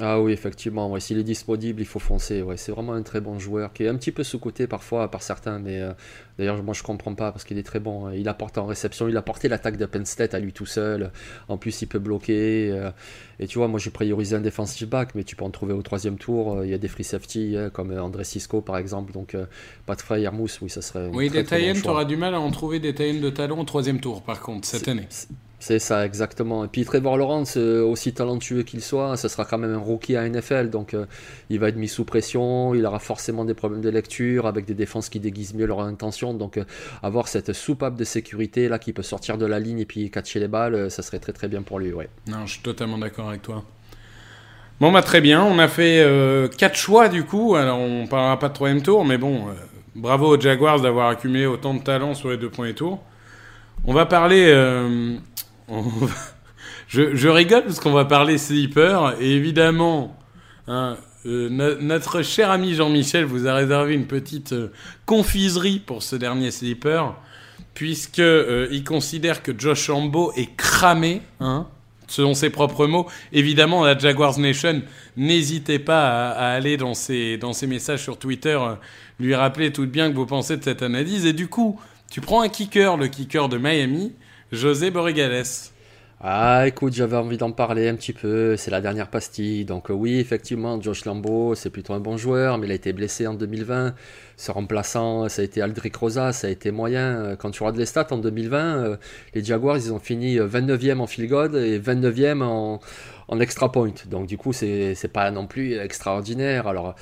Ah 0.00 0.18
oui, 0.22 0.32
effectivement, 0.32 0.90
ouais, 0.90 1.00
s'il 1.00 1.18
est 1.18 1.22
disponible, 1.22 1.82
il 1.82 1.84
faut 1.84 1.98
foncer. 1.98 2.40
Ouais, 2.40 2.56
c'est 2.56 2.72
vraiment 2.72 2.94
un 2.94 3.02
très 3.02 3.20
bon 3.20 3.38
joueur 3.38 3.74
qui 3.74 3.84
est 3.84 3.88
un 3.88 3.96
petit 3.96 4.10
peu 4.10 4.24
sous-côté 4.24 4.66
parfois 4.66 5.10
par 5.10 5.22
certains, 5.22 5.58
mais 5.58 5.82
euh, 5.82 5.92
d'ailleurs, 6.38 6.62
moi 6.62 6.72
je 6.72 6.82
comprends 6.82 7.14
pas 7.14 7.30
parce 7.30 7.44
qu'il 7.44 7.58
est 7.58 7.62
très 7.62 7.78
bon. 7.78 8.06
hein. 8.06 8.14
Il 8.14 8.26
apporte 8.26 8.56
en 8.56 8.64
réception, 8.64 9.06
il 9.06 9.16
a 9.18 9.22
porté 9.22 9.48
l'attaque 9.48 9.76
de 9.76 9.84
Penn 9.84 10.06
State 10.06 10.32
à 10.32 10.38
lui 10.38 10.54
tout 10.54 10.64
seul. 10.64 11.10
En 11.48 11.58
plus, 11.58 11.82
il 11.82 11.86
peut 11.88 11.98
bloquer. 11.98 12.70
euh, 12.72 12.90
et 13.38 13.46
tu 13.46 13.58
vois, 13.58 13.68
moi 13.68 13.78
j'ai 13.78 13.90
priorisé 13.90 14.34
un 14.34 14.40
defensive 14.40 14.88
back, 14.88 15.10
mais 15.14 15.24
tu 15.24 15.36
peux 15.36 15.44
en 15.44 15.50
trouver 15.50 15.74
au 15.74 15.82
troisième 15.82 16.16
tour. 16.16 16.54
Euh, 16.60 16.64
Il 16.66 16.70
y 16.70 16.74
a 16.74 16.78
des 16.78 16.88
free 16.88 17.04
safety 17.04 17.56
hein, 17.58 17.68
comme 17.68 17.90
André 17.98 18.24
Cisco 18.24 18.62
par 18.62 18.78
exemple, 18.78 19.12
donc 19.12 19.34
euh, 19.34 19.44
pas 19.84 19.94
de 19.94 20.00
Freyermousse, 20.00 20.58
oui, 20.62 20.70
ça 20.70 20.80
serait. 20.80 21.10
Oui, 21.12 21.28
très, 21.28 21.42
des 21.42 21.66
bon 21.68 21.74
choix. 21.74 21.82
tu 21.82 21.88
auras 21.90 22.04
du 22.06 22.16
mal 22.16 22.34
à 22.34 22.40
en 22.40 22.50
trouver 22.50 22.80
des 22.80 22.94
tie-ends 22.94 23.20
de 23.20 23.28
talent 23.28 23.58
au 23.58 23.64
troisième 23.64 24.00
tour, 24.00 24.22
par 24.22 24.40
contre, 24.40 24.66
cette 24.66 24.88
année. 24.88 25.06
C'est 25.62 25.78
ça, 25.78 26.04
exactement. 26.04 26.64
Et 26.64 26.66
puis 26.66 26.84
Trevor 26.84 27.16
Lawrence, 27.16 27.56
euh, 27.56 27.84
aussi 27.84 28.12
talentueux 28.12 28.64
qu'il 28.64 28.82
soit, 28.82 29.16
ce 29.16 29.28
sera 29.28 29.44
quand 29.44 29.58
même 29.58 29.72
un 29.72 29.78
rookie 29.78 30.16
à 30.16 30.28
NFL, 30.28 30.70
donc 30.70 30.92
euh, 30.92 31.06
il 31.50 31.60
va 31.60 31.68
être 31.68 31.76
mis 31.76 31.86
sous 31.86 32.04
pression, 32.04 32.74
il 32.74 32.84
aura 32.84 32.98
forcément 32.98 33.44
des 33.44 33.54
problèmes 33.54 33.80
de 33.80 33.88
lecture, 33.88 34.48
avec 34.48 34.64
des 34.64 34.74
défenses 34.74 35.08
qui 35.08 35.20
déguisent 35.20 35.54
mieux 35.54 35.66
leurs 35.66 35.82
intentions, 35.82 36.34
donc 36.34 36.56
euh, 36.56 36.64
avoir 37.04 37.28
cette 37.28 37.52
soupape 37.52 37.94
de 37.94 38.02
sécurité 38.02 38.68
là 38.68 38.80
qui 38.80 38.92
peut 38.92 39.04
sortir 39.04 39.38
de 39.38 39.46
la 39.46 39.60
ligne 39.60 39.78
et 39.78 39.84
puis 39.84 40.10
catcher 40.10 40.40
les 40.40 40.48
balles, 40.48 40.90
ça 40.90 41.00
serait 41.02 41.20
très 41.20 41.32
très 41.32 41.46
bien 41.46 41.62
pour 41.62 41.78
lui. 41.78 41.92
Non, 42.26 42.44
je 42.44 42.54
suis 42.54 42.62
totalement 42.62 42.98
d'accord 42.98 43.28
avec 43.28 43.42
toi. 43.42 43.62
Bon, 44.80 44.90
bah 44.90 45.02
très 45.02 45.20
bien, 45.20 45.44
on 45.44 45.60
a 45.60 45.68
fait 45.68 46.04
quatre 46.58 46.74
choix 46.74 47.08
du 47.08 47.22
coup, 47.22 47.54
alors 47.54 47.78
on 47.78 48.08
parlera 48.08 48.36
pas 48.36 48.48
de 48.48 48.54
troisième 48.54 48.82
tour, 48.82 49.04
mais 49.04 49.16
bon, 49.16 49.46
bravo 49.94 50.36
aux 50.36 50.40
Jaguars 50.40 50.80
d'avoir 50.80 51.10
accumulé 51.10 51.46
autant 51.46 51.72
de 51.72 51.82
talent 51.84 52.14
sur 52.14 52.30
les 52.30 52.36
deux 52.36 52.50
premiers 52.50 52.74
tours. 52.74 53.00
On 53.84 53.94
va 53.94 54.06
parler... 54.06 54.52
je, 56.88 57.28
rigole 57.28 57.64
parce 57.64 57.80
qu'on 57.80 57.92
va 57.92 58.04
parler 58.04 58.38
sleeper, 58.38 59.20
et 59.20 59.32
évidemment, 59.32 60.16
hein, 60.68 60.96
euh, 61.26 61.48
no- 61.48 61.80
notre 61.80 62.22
cher 62.22 62.50
ami 62.50 62.74
Jean-Michel 62.74 63.24
vous 63.24 63.46
a 63.46 63.54
réservé 63.54 63.94
une 63.94 64.06
petite 64.06 64.52
euh, 64.52 64.72
confiserie 65.06 65.78
pour 65.78 66.02
ce 66.02 66.16
dernier 66.16 66.50
sleeper, 66.50 67.14
puisque 67.74 68.18
euh, 68.18 68.68
il 68.70 68.84
considère 68.84 69.42
que 69.42 69.52
Josh 69.56 69.88
Lambeau 69.88 70.32
est 70.36 70.54
cramé, 70.56 71.22
hein, 71.40 71.66
selon 72.08 72.34
ses 72.34 72.50
propres 72.50 72.86
mots. 72.86 73.06
Évidemment, 73.32 73.84
la 73.84 73.96
Jaguars 73.96 74.38
Nation, 74.38 74.82
n'hésitez 75.16 75.78
pas 75.78 76.30
à, 76.32 76.48
aller 76.52 76.76
dans 76.76 76.94
ses, 76.94 77.38
dans 77.38 77.52
ses 77.52 77.66
messages 77.66 78.02
sur 78.02 78.18
Twitter, 78.18 78.58
euh, 78.60 78.74
lui 79.18 79.34
rappeler 79.34 79.72
tout 79.72 79.86
bien 79.86 80.10
que 80.10 80.16
vous 80.16 80.26
pensez 80.26 80.56
de 80.56 80.64
cette 80.64 80.82
analyse. 80.82 81.24
Et 81.24 81.32
du 81.32 81.48
coup, 81.48 81.80
tu 82.10 82.20
prends 82.20 82.42
un 82.42 82.48
kicker, 82.48 82.96
le 82.98 83.08
kicker 83.08 83.48
de 83.48 83.56
Miami, 83.56 84.12
José 84.52 84.90
Borregales. 84.90 85.44
Ah, 86.24 86.68
écoute, 86.68 86.92
j'avais 86.92 87.16
envie 87.16 87.36
d'en 87.36 87.50
parler 87.50 87.88
un 87.88 87.96
petit 87.96 88.12
peu. 88.12 88.56
C'est 88.56 88.70
la 88.70 88.80
dernière 88.80 89.08
pastille. 89.10 89.64
Donc, 89.64 89.90
euh, 89.90 89.94
oui, 89.94 90.18
effectivement, 90.20 90.80
Josh 90.80 91.04
Lambeau, 91.04 91.56
c'est 91.56 91.70
plutôt 91.70 91.94
un 91.94 92.00
bon 92.00 92.16
joueur, 92.16 92.58
mais 92.58 92.66
il 92.68 92.70
a 92.70 92.74
été 92.74 92.92
blessé 92.92 93.26
en 93.26 93.34
2020. 93.34 93.94
Ce 94.36 94.52
remplaçant, 94.52 95.28
ça 95.28 95.42
a 95.42 95.44
été 95.44 95.60
Aldric 95.62 95.96
Rosa, 95.96 96.32
ça 96.32 96.46
a 96.46 96.50
été 96.50 96.70
moyen. 96.70 97.16
Euh, 97.24 97.36
Quand 97.36 97.50
tu 97.50 97.62
regardes 97.64 97.78
les 97.78 97.86
stats 97.86 98.06
en 98.12 98.18
2020, 98.18 98.84
euh, 98.84 98.96
les 99.34 99.42
Jaguars, 99.42 99.78
ils 99.78 99.92
ont 99.92 99.98
fini 99.98 100.38
euh, 100.38 100.46
29e 100.46 101.00
en 101.00 101.06
field 101.08 101.28
goal 101.28 101.56
et 101.56 101.80
29e 101.80 102.42
en, 102.42 102.78
en 103.28 103.40
extra 103.40 103.72
point. 103.72 103.92
Donc, 104.08 104.26
du 104.26 104.36
coup, 104.38 104.52
c'est 104.52 105.10
pas 105.12 105.30
non 105.32 105.46
plus 105.46 105.74
extraordinaire. 105.74 106.68
Alors. 106.68 106.94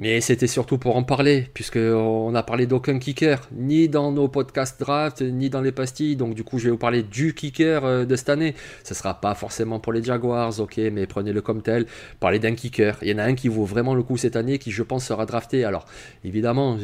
Mais 0.00 0.22
c'était 0.22 0.46
surtout 0.46 0.78
pour 0.78 0.96
en 0.96 1.02
parler, 1.02 1.46
puisqu'on 1.52 2.30
n'a 2.30 2.42
parlé 2.42 2.66
d'aucun 2.66 2.98
kicker, 2.98 3.38
ni 3.52 3.86
dans 3.86 4.12
nos 4.12 4.28
podcasts 4.28 4.80
draft, 4.80 5.20
ni 5.20 5.50
dans 5.50 5.60
les 5.60 5.72
pastilles. 5.72 6.16
Donc 6.16 6.32
du 6.32 6.42
coup, 6.42 6.58
je 6.58 6.64
vais 6.64 6.70
vous 6.70 6.78
parler 6.78 7.02
du 7.02 7.34
kicker 7.34 7.84
euh, 7.84 8.06
de 8.06 8.16
cette 8.16 8.30
année. 8.30 8.54
Ce 8.82 8.94
sera 8.94 9.20
pas 9.20 9.34
forcément 9.34 9.78
pour 9.78 9.92
les 9.92 10.02
Jaguars, 10.02 10.58
ok, 10.58 10.78
mais 10.90 11.06
prenez-le 11.06 11.42
comme 11.42 11.60
tel. 11.60 11.84
Parlez 12.18 12.38
d'un 12.38 12.54
kicker. 12.54 12.96
Il 13.02 13.08
y 13.08 13.12
en 13.12 13.18
a 13.18 13.24
un 13.24 13.34
qui 13.34 13.48
vaut 13.48 13.66
vraiment 13.66 13.94
le 13.94 14.02
coup 14.02 14.16
cette 14.16 14.36
année, 14.36 14.56
qui 14.56 14.70
je 14.70 14.82
pense 14.82 15.04
sera 15.04 15.26
drafté. 15.26 15.66
Alors, 15.66 15.84
évidemment, 16.24 16.78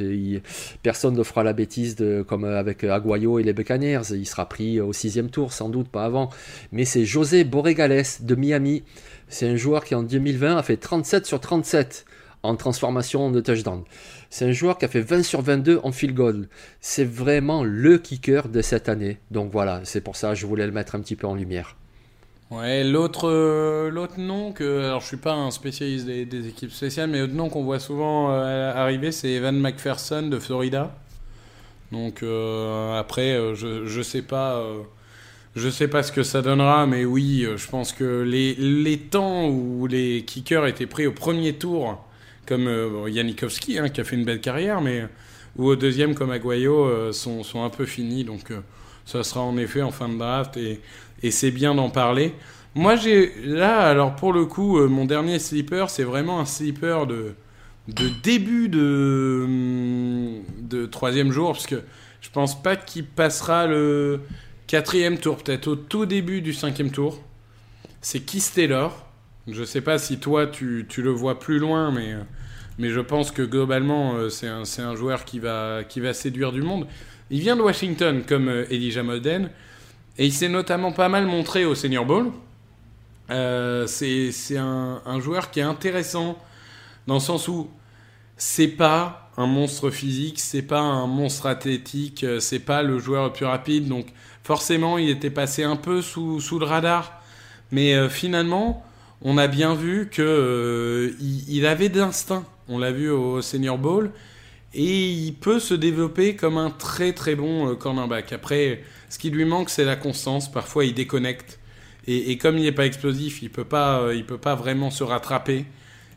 personne 0.83 1.17
ne 1.17 1.23
fera 1.23 1.43
la 1.43 1.55
bêtise 1.55 1.97
comme 2.29 2.45
avec 2.45 2.85
Aguayo 2.85 3.39
et 3.39 3.45
les 3.45 3.55
Buccaneers. 3.55 4.11
Il 4.11 4.27
sera 4.27 4.47
pris 4.47 4.79
au 4.79 4.93
sixième 4.93 5.31
tour, 5.31 5.55
sans 5.55 5.71
doute, 5.71 5.89
pas 5.89 6.05
avant. 6.05 6.29
Mais 6.71 6.85
c'est 6.85 7.07
José 7.07 7.45
Borregales 7.45 8.03
de 8.21 8.35
Miami. 8.35 8.83
C'est 9.29 9.49
un 9.49 9.57
joueur 9.57 9.85
qui 9.85 9.95
en 9.95 10.03
2020 10.03 10.59
a 10.59 10.63
fait 10.63 10.77
37 10.77 11.25
sur 11.25 11.41
37 11.41 12.05
en 12.47 12.57
transformation 12.57 13.31
de 13.31 13.41
touchdown. 13.41 13.83
C'est 14.31 14.47
un 14.47 14.53
joueur 14.53 14.79
qui 14.79 14.85
a 14.85 14.89
fait 14.89 15.01
20 15.01 15.23
sur 15.23 15.43
22 15.43 15.81
en 15.83 15.93
field 15.93 16.15
goal. 16.15 16.49
C'est 16.81 17.05
vraiment 17.05 17.65
le 17.65 17.99
kicker 17.99 18.49
de 18.49 18.63
cette 18.63 18.89
année. 18.89 19.19
Donc 19.31 19.51
voilà, 19.51 19.81
c'est 19.85 20.01
pour 20.01 20.17
ça 20.17 20.31
que 20.31 20.35
je 20.37 20.47
voulais 20.47 20.67
le 20.67 20.73
mettre 20.73 20.95
un 20.95 21.01
petit 21.01 21.17
peu 21.17 21.27
en 21.27 21.35
lumière. 21.35 21.77
Ouais, 22.51 22.85
l'autre 22.85 23.29
euh, 23.29 23.91
l'autre 23.91 24.21
nom 24.21 24.53
que 24.53 24.85
alors 24.85 25.01
je 25.01 25.07
suis 25.07 25.17
pas 25.17 25.33
un 25.33 25.51
spécialiste 25.51 26.07
des, 26.07 26.49
équipes 26.49 26.71
spéciales, 26.71 27.11
mais 27.11 27.19
l'autre 27.19 27.35
nom 27.35 27.49
qu'on 27.49 27.65
voit 27.65 27.81
souvent 27.81 28.31
euh, 28.31 28.73
arriver, 28.73 29.11
c'est 29.11 29.31
Evan 29.31 29.59
McPherson 29.59 30.23
de 30.29 30.39
Florida. 30.39 30.95
Donc 31.91 32.23
euh, 32.23 32.99
après, 32.99 33.37
je 33.57 33.87
je 33.87 34.03
sais 34.03 34.23
pas 34.23 34.63
je 35.57 35.69
sais 35.69 35.89
pas 35.89 36.05
ce 36.05 36.13
que 36.13 36.23
ça 36.23 36.41
donnera, 36.41 36.87
mais 36.87 37.05
oui, 37.05 37.47
je 37.57 37.69
pense 37.69 37.93
que 37.93 38.23
les 38.23 38.55
les 38.55 38.99
temps 38.99 39.49
où 39.49 39.89
les 39.89 40.25
kickers 40.25 40.67
étaient 40.67 40.87
pris 40.87 41.07
au 41.09 41.13
premier 41.13 41.55
tour, 41.55 42.06
comme 42.47 42.69
euh, 42.69 43.07
hein, 43.07 43.89
qui 43.89 44.01
a 44.01 44.05
fait 44.05 44.17
une 44.17 44.25
belle 44.25 44.41
carrière, 44.41 44.81
mais 44.81 45.07
ou 45.57 45.67
au 45.69 45.77
deuxième 45.77 46.15
comme 46.15 46.31
Aguayo 46.31 46.85
euh, 46.85 47.13
sont 47.13 47.43
sont 47.43 47.65
un 47.65 47.71
peu 47.71 47.87
finis. 47.87 48.25
Donc 48.25 48.51
euh, 48.51 48.61
ça 49.05 49.23
sera 49.23 49.41
en 49.41 49.57
effet 49.57 49.83
en 49.83 49.91
fin 49.91 50.09
de 50.09 50.19
draft 50.19 50.57
et 50.57 50.81
et 51.23 51.31
c'est 51.31 51.51
bien 51.51 51.75
d'en 51.75 51.91
parler. 51.91 52.35
Moi, 52.75 52.95
j'ai 52.97 53.33
là, 53.43 53.89
alors 53.89 54.17
pour 54.17 54.35
le 54.35 54.45
coup, 54.45 54.79
euh, 54.79 54.87
mon 54.87 55.07
dernier 55.07 55.39
sleeper, 55.39 55.89
c'est 55.89 56.05
vraiment 56.05 56.41
un 56.41 56.45
sleeper 56.45 57.07
de, 57.07 57.35
de 57.89 58.09
début 58.23 58.69
de, 58.69 59.43
hum, 59.47 60.43
de 60.61 60.85
troisième 60.85 61.33
jour, 61.33 61.53
parce 61.53 61.67
que 61.67 61.83
je 62.21 62.29
pense 62.29 62.61
pas 62.63 62.77
qu'il 62.77 63.07
passera 63.07 63.67
le 63.67 64.21
quatrième 64.67 65.17
tour, 65.17 65.39
peut-être 65.39 65.69
au 65.69 65.77
tout 65.77 66.05
début 66.05 66.43
du 66.43 66.53
cinquième 66.53 66.91
tour. 66.91 67.23
C'est 68.03 68.21
Keith 68.21 68.53
Taylor. 68.55 69.06
Je 69.49 69.63
sais 69.63 69.81
pas 69.81 69.99
si 69.99 70.19
toi 70.19 70.49
tu, 70.49 70.85
le 70.97 71.11
vois 71.11 71.39
plus 71.39 71.61
loin, 71.61 71.93
mais, 71.93 72.15
euh, 72.15 72.93
je 72.93 73.01
pense 73.01 73.31
que 73.31 73.43
globalement, 73.43 74.15
euh, 74.15 74.29
c'est 74.29 74.49
un, 74.49 74.97
joueur 74.97 75.25
qui 75.25 75.39
va, 75.39 75.85
séduire 76.13 76.51
du 76.51 76.63
monde. 76.63 76.89
Il 77.31 77.41
vient 77.41 77.55
de 77.55 77.63
Washington 77.63 78.25
comme 78.27 78.49
euh, 78.49 78.67
Elijah 78.71 79.05
Molden. 79.05 79.51
Et 80.19 80.27
il 80.27 80.33
s'est 80.33 80.49
notamment 80.49 80.93
pas 80.93 81.09
mal 81.09 81.27
montré 81.27 81.65
au 81.65 81.75
Senior 81.75 82.05
Bowl. 82.07 82.33
C'est 83.29 84.57
un, 84.57 85.21
joueur 85.21 85.51
qui 85.51 85.61
est 85.61 85.65
intéressant 85.65 86.39
dans 87.07 87.15
le 87.15 87.21
sens 87.21 87.49
où 87.49 87.69
c'est 88.37 88.69
pas 88.69 89.31
un 89.37 89.47
monstre 89.47 89.91
physique, 89.91 90.41
c'est 90.41 90.63
pas 90.63 90.81
un 90.81 91.07
monstre 91.07 91.47
athlétique, 91.47 92.25
c'est 92.41 92.61
pas 92.61 92.83
le 92.83 92.99
joueur 92.99 93.27
le 93.27 93.33
plus 93.33 93.45
rapide. 93.45 93.89
Donc 93.89 94.07
forcément, 94.43 94.97
il 94.97 95.11
était 95.11 95.31
passé 95.31 95.65
un 95.65 95.77
peu 95.77 96.01
sous, 96.01 96.41
le 96.59 96.65
radar. 96.65 97.21
Mais 97.71 98.09
finalement, 98.09 98.83
on 99.23 99.39
a 99.39 99.47
bien 99.47 99.75
vu 99.75 100.09
que 100.11 100.23
euh, 100.23 101.13
il, 101.49 101.67
avait 101.67 101.89
d'instinct. 101.89 102.45
On 102.69 102.79
l'a 102.79 102.93
vu 102.93 103.11
au 103.11 103.41
Senior 103.43 103.79
Bowl. 103.79 104.11
Et 104.75 105.11
il 105.11 105.33
peut 105.35 105.59
se 105.59 105.75
développer 105.75 106.37
comme 106.37 106.59
un 106.59 106.71
très 106.71 107.13
très 107.13 107.35
bon 107.35 107.71
euh, 107.71 107.75
cornerback. 107.75 108.33
Après, 108.33 108.83
ce 109.09 109.19
qui 109.19 109.31
lui 109.31 109.45
manque, 109.45 109.71
c'est 109.71 109.85
la 109.85 109.97
constance. 109.97 110.51
Parfois, 110.51 110.85
il 110.85 110.95
déconnecte. 110.95 111.59
Et, 112.09 112.39
comme 112.39 112.57
il 112.57 112.65
n'est 112.65 112.73
pas 112.73 112.87
explosif, 112.87 113.43
il 113.43 113.51
peut 113.51 113.65
pas, 113.65 114.01
euh, 114.01 114.23
peut 114.23 114.39
pas 114.39 114.55
vraiment 114.55 114.91
se 114.91 115.03
rattraper. 115.03 115.65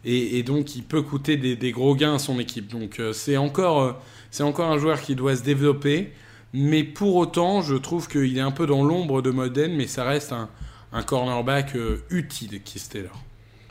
Et, 0.05 0.43
donc, 0.43 0.75
il 0.75 0.83
peut 0.83 1.01
coûter 1.01 1.35
des, 1.35 1.71
gros 1.71 1.95
gains 1.95 2.15
à 2.15 2.19
son 2.19 2.39
équipe. 2.39 2.67
Donc, 2.67 3.01
c'est 3.11 3.37
encore, 3.37 4.01
c'est 4.31 4.43
encore 4.43 4.71
un 4.71 4.77
joueur 4.77 5.01
qui 5.01 5.15
doit 5.15 5.35
se 5.35 5.43
développer. 5.43 6.13
Mais 6.53 6.83
pour 6.83 7.15
autant, 7.15 7.61
je 7.61 7.75
trouve 7.75 8.07
qu'il 8.07 8.37
est 8.37 8.41
un 8.41 8.51
peu 8.51 8.65
dans 8.65 8.83
l'ombre 8.83 9.21
de 9.21 9.31
Modène, 9.31 9.75
mais 9.75 9.87
ça 9.87 10.03
reste 10.03 10.31
un, 10.31 10.47
un 10.91 11.03
cornerback 11.03 11.75
utile, 12.09 12.59
Keith 12.59 12.89
Taylor. 12.89 13.11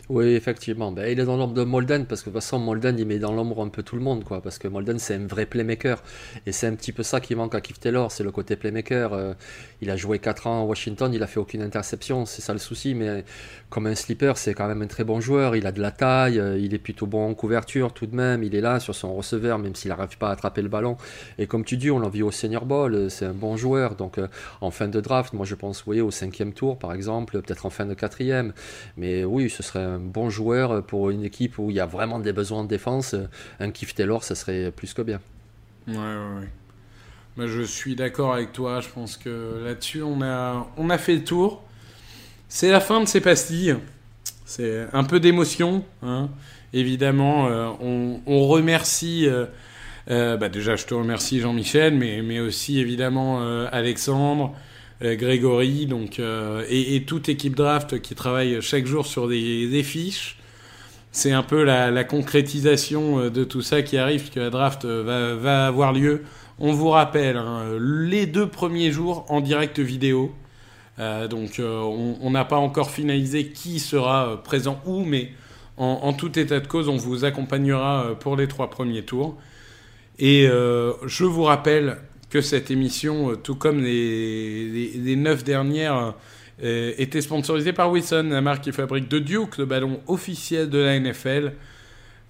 Oui, 0.09 0.25
effectivement. 0.29 0.91
Ben, 0.91 1.07
il 1.13 1.21
est 1.21 1.27
dans 1.27 1.37
l'ombre 1.37 1.53
de 1.53 1.65
Molden 1.65 2.07
parce 2.07 2.23
que 2.23 2.31
de 2.31 2.35
toute 2.35 2.43
façon, 2.43 2.59
Molden, 2.59 2.99
il 2.99 3.05
met 3.05 3.19
dans 3.19 3.33
l'ombre 3.33 3.63
un 3.63 3.69
peu 3.69 3.83
tout 3.83 3.95
le 3.95 4.01
monde, 4.01 4.25
quoi. 4.25 4.41
Parce 4.41 4.59
que 4.59 4.67
Molden, 4.67 4.99
c'est 4.99 5.17
un 5.17 5.27
vrai 5.27 5.45
playmaker. 5.45 6.03
Et 6.47 6.53
c'est 6.53 6.67
un 6.67 6.75
petit 6.75 6.93
peu 6.93 7.03
ça 7.03 7.21
qui 7.21 7.35
manque 7.35 7.55
à 7.55 7.61
Keith 7.61 7.79
Taylor, 7.79 8.11
c'est 8.11 8.25
le 8.25 8.31
côté 8.31 8.57
playmaker. 8.57 9.13
Euh, 9.13 9.35
il 9.83 9.91
a 9.91 9.97
joué 9.97 10.19
4 10.19 10.47
ans 10.47 10.63
à 10.63 10.65
Washington, 10.65 11.13
il 11.13 11.23
a 11.23 11.27
fait 11.27 11.39
aucune 11.39 11.61
interception, 11.61 12.25
c'est 12.25 12.41
ça 12.41 12.55
le 12.55 12.59
souci. 12.59 12.95
Mais 12.95 13.23
comme 13.69 13.87
un 13.87 13.95
slipper, 13.95 14.33
c'est 14.37 14.55
quand 14.55 14.67
même 14.67 14.81
un 14.81 14.87
très 14.87 15.05
bon 15.05 15.21
joueur. 15.21 15.57
Il 15.57 15.67
a 15.67 15.73
de 15.73 15.81
la 15.83 15.91
taille, 15.91 16.39
euh, 16.39 16.59
il 16.59 16.73
est 16.73 16.79
plutôt 16.79 17.07
bon 17.07 17.29
en 17.29 17.35
couverture 17.35 17.93
tout 17.93 18.07
de 18.07 18.17
même. 18.17 18.43
Il 18.43 18.55
est 18.55 18.63
là 18.63 18.81
sur 18.81 18.95
son 18.95 19.15
receveur, 19.15 19.59
même 19.59 19.75
s'il 19.75 19.91
n'arrive 19.91 20.17
pas 20.17 20.31
à 20.31 20.33
attraper 20.33 20.63
le 20.63 20.71
ballon. 20.71 20.97
Et 21.37 21.47
comme 21.47 21.67
tu 21.67 21.77
dis, 21.77 21.91
on 21.91 21.99
l'a 21.99 22.09
vu 22.09 22.23
au 22.23 22.31
Senior 22.31 22.65
Bowl, 22.65 22.95
euh, 22.95 23.09
c'est 23.11 23.27
un 23.27 23.35
bon 23.35 23.59
joueur. 23.59 23.95
Donc 23.95 24.19
en 24.63 24.71
fin 24.71 24.89
de 24.89 25.01
draft, 25.03 25.35
moi 25.35 25.45
je 25.45 25.55
pense, 25.55 25.85
oui, 25.87 26.01
au 26.01 26.11
cinquième 26.11 26.55
tour 26.55 26.79
par 26.79 26.95
exemple, 26.95 27.43
peut-être 27.43 27.67
en 27.67 27.71
fin 27.71 27.85
de 27.85 27.93
quatrième. 27.93 28.55
Mais 28.97 29.23
oui, 29.25 29.51
ce 29.51 29.63
serait 29.63 29.81
un 29.81 29.98
bon 29.99 30.31
joueur 30.31 30.85
pour 30.85 31.11
une 31.11 31.25
équipe 31.25 31.59
où 31.59 31.71
il 31.71 31.77
y 31.77 31.81
a 31.81 31.87
vraiment 31.87 32.19
des 32.19 32.33
besoins 32.33 32.65
de 32.65 32.69
défense. 32.69 33.15
Un 33.61 33.71
Keith 33.71 33.95
Taylor, 33.95 34.25
ça 34.25 34.35
serait 34.35 34.71
plus 34.71 34.95
que 34.95 35.03
bien. 35.03 35.21
Ouais, 35.87 35.97
ouais, 35.97 36.47
ouais. 37.37 37.49
je 37.49 37.63
suis 37.63 37.95
d'accord 37.95 38.35
avec 38.35 38.53
toi. 38.53 38.81
Je 38.81 38.89
pense 38.89 39.17
que 39.17 39.63
là-dessus, 39.65 40.03
on 40.03 40.23
a, 40.23 40.69
on 40.77 40.91
a 40.91 40.99
fait 40.99 41.15
le 41.15 41.25
tour. 41.25 41.63
C'est 42.49 42.71
la 42.71 42.81
fin 42.81 43.01
de 43.01 43.07
ces 43.07 43.21
pastilles. 43.21 43.77
C'est 44.49 44.87
un 44.95 45.05
peu 45.05 45.21
d'émotion, 45.21 45.85
hein. 46.03 46.31
évidemment. 46.73 47.49
Euh, 47.49 47.69
on, 48.27 48.47
remercie. 48.47 49.27
Euh, 49.27 49.45
euh, 50.11 50.39
bah 50.39 50.49
déjà, 50.49 50.75
je 50.75 50.87
te 50.87 50.95
remercie 50.95 51.41
Jean-Michel, 51.41 51.95
mais, 51.95 52.23
mais 52.23 52.41
aussi 52.41 52.81
évidemment 52.81 53.43
Alexandre, 53.67 54.55
Grégory 55.01 55.87
donc, 55.87 56.19
euh, 56.19 56.65
et, 56.69 57.05
toute 57.05 57.29
équipe 57.29 57.55
draft 57.55 58.01
qui 58.01 58.15
travaille 58.15 58.61
chaque 58.61 58.87
jour 58.87 59.07
sur 59.07 59.29
des, 59.29 59.83
fiches. 59.85 60.37
C'est 61.13 61.33
un 61.33 61.43
peu 61.43 61.63
la, 61.63 62.05
concrétisation 62.05 63.21
euh, 63.21 63.31
de 63.31 63.45
tout 63.45 63.63
ça 63.63 63.83
qui 63.83 63.97
arrive, 63.97 64.21
puisque 64.21 64.37
la 64.37 64.51
draft 64.51 64.85
va, 64.85 65.67
avoir 65.67 65.93
lieu. 65.93 66.25
On 66.59 66.73
vous 66.73 66.89
rappelle, 66.89 67.37
hein, 67.37 67.65
les 67.79 68.27
deux 68.27 68.49
premiers 68.49 68.91
jours 68.91 69.25
en 69.29 69.41
direct 69.41 69.79
vidéo. 69.79 70.35
donc 71.31 71.61
on 71.61 72.31
n'a 72.33 72.45
pas 72.45 72.57
encore 72.57 72.91
finalisé 72.91 73.51
qui 73.51 73.79
sera 73.79 74.43
présent 74.43 74.81
où, 74.85 75.05
mais 75.05 75.31
en, 75.77 76.13
tout 76.13 76.37
état 76.37 76.59
de 76.59 76.67
cause, 76.67 76.89
on 76.89 76.97
vous 76.97 77.25
accompagnera 77.25 78.17
pour 78.19 78.35
les 78.35 78.49
trois 78.49 78.71
premiers 78.71 79.05
tours. 79.05 79.37
Et 80.19 80.49
je 80.49 81.25
vous 81.25 81.45
rappelle 81.45 81.99
que 82.31 82.41
cette 82.41 82.71
émission, 82.71 83.33
euh, 83.33 83.37
tout 83.37 83.55
comme 83.55 83.83
les, 83.83 85.17
neuf 85.17 85.45
dernières, 85.45 86.15
euh, 86.63 86.93
était 86.99 87.21
sponsorisée 87.21 87.73
par 87.73 87.91
Wilson, 87.91 88.29
la 88.31 88.41
marque 88.41 88.65
qui 88.65 88.73
fabrique 88.73 89.09
de 89.09 89.19
Duke, 89.19 89.59
le 89.59 89.65
ballon 89.65 90.01
officiel 90.07 90.69
de 90.69 90.79
la 90.79 90.99
NFL. 90.99 91.53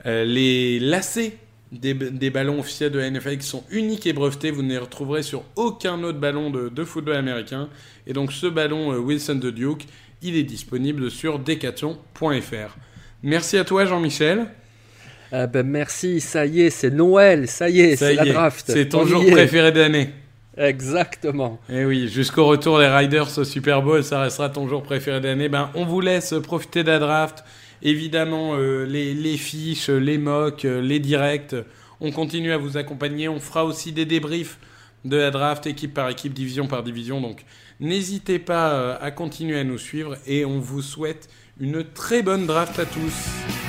Euh, 0.07 0.25
les 0.25 0.79
lacets 0.79 1.39
des, 1.73 1.95
ballons 2.31 2.61
officiels 2.61 2.93
de 2.93 2.99
la 2.99 3.11
NFL 3.11 3.39
qui 3.39 3.47
sont 3.47 3.65
uniques 3.71 4.07
et 4.07 4.13
brevetés, 4.13 4.51
vous 4.51 4.63
ne 4.63 4.71
les 4.71 4.79
retrouverez 4.79 5.23
sur 5.23 5.45
aucun 5.57 6.03
autre 6.03 6.19
ballon 6.19 6.51
de, 6.51 6.85
football 6.85 7.17
américain. 7.17 7.69
Et 8.07 8.13
donc 8.13 8.33
ce 8.33 8.47
ballon 8.47 8.97
Wilson 8.97 9.35
de 9.35 9.51
Duke, 9.51 9.87
il 10.23 10.37
est 10.37 10.45
disponible 10.45 11.11
sur 11.11 11.39
decathlon.fr. 11.39 12.77
Merci 13.23 13.59
à 13.59 13.65
toi 13.65 13.85
Jean-Michel. 13.85 14.49
Ah 15.31 15.47
ben 15.47 15.67
merci, 15.67 16.21
ça 16.21 16.47
y 16.47 16.63
est, 16.63 16.71
c'est 16.71 16.91
Noël, 16.91 17.49
ça 17.49 17.69
y 17.69 17.81
est, 17.81 17.97
c'est 17.97 18.15
la 18.15 18.25
draft. 18.25 18.65
C'est 18.69 18.89
ton 18.89 19.07
jour 19.07 19.25
préféré 19.27 19.73
d'année. 19.73 20.11
Exactement. 20.57 21.61
Et 21.71 21.77
eh 21.77 21.85
oui, 21.85 22.09
jusqu'au 22.09 22.47
retour 22.47 22.79
des 22.79 22.89
Riders 22.89 23.39
au 23.39 23.45
Super 23.45 23.81
Bowl, 23.81 24.03
ça 24.03 24.23
restera 24.23 24.49
ton 24.49 24.67
jour 24.67 24.83
préféré 24.83 25.21
d'année. 25.21 25.49
Ben, 25.49 25.71
on 25.75 25.85
vous 25.85 26.01
laisse 26.01 26.35
profiter 26.43 26.83
de 26.83 26.91
la 26.91 26.99
draft. 26.99 27.45
Évidemment, 27.81 28.57
euh, 28.57 28.85
les, 28.85 29.15
les, 29.15 29.37
fiches, 29.37 29.89
les 29.89 30.19
mocks, 30.19 30.65
euh, 30.65 30.81
les 30.81 30.99
directs, 30.99 31.55
on 32.01 32.11
continue 32.11 32.51
à 32.51 32.57
vous 32.57 32.77
accompagner. 32.77 33.29
On 33.29 33.39
fera 33.39 33.65
aussi 33.65 33.93
des 33.93 34.05
débriefs 34.05 34.59
de 35.05 35.17
la 35.17 35.31
draft, 35.31 35.67
équipe 35.67 35.95
par 35.95 36.09
équipe, 36.09 36.33
division 36.33 36.67
par 36.67 36.83
division. 36.83 37.21
Donc, 37.21 37.45
n'hésitez 37.79 38.41
pas 38.41 38.73
euh, 38.73 38.97
à 39.01 39.13
continuer 39.13 39.61
à 39.61 39.65
nous 39.65 39.79
suivre 39.79 40.17
et 40.27 40.45
on 40.45 40.59
vous 40.59 40.83
souhaite 40.83 41.29
une 41.61 41.85
très 41.85 42.23
bonne 42.23 42.47
draft 42.47 42.79
à 42.81 42.85
tous. 42.85 43.68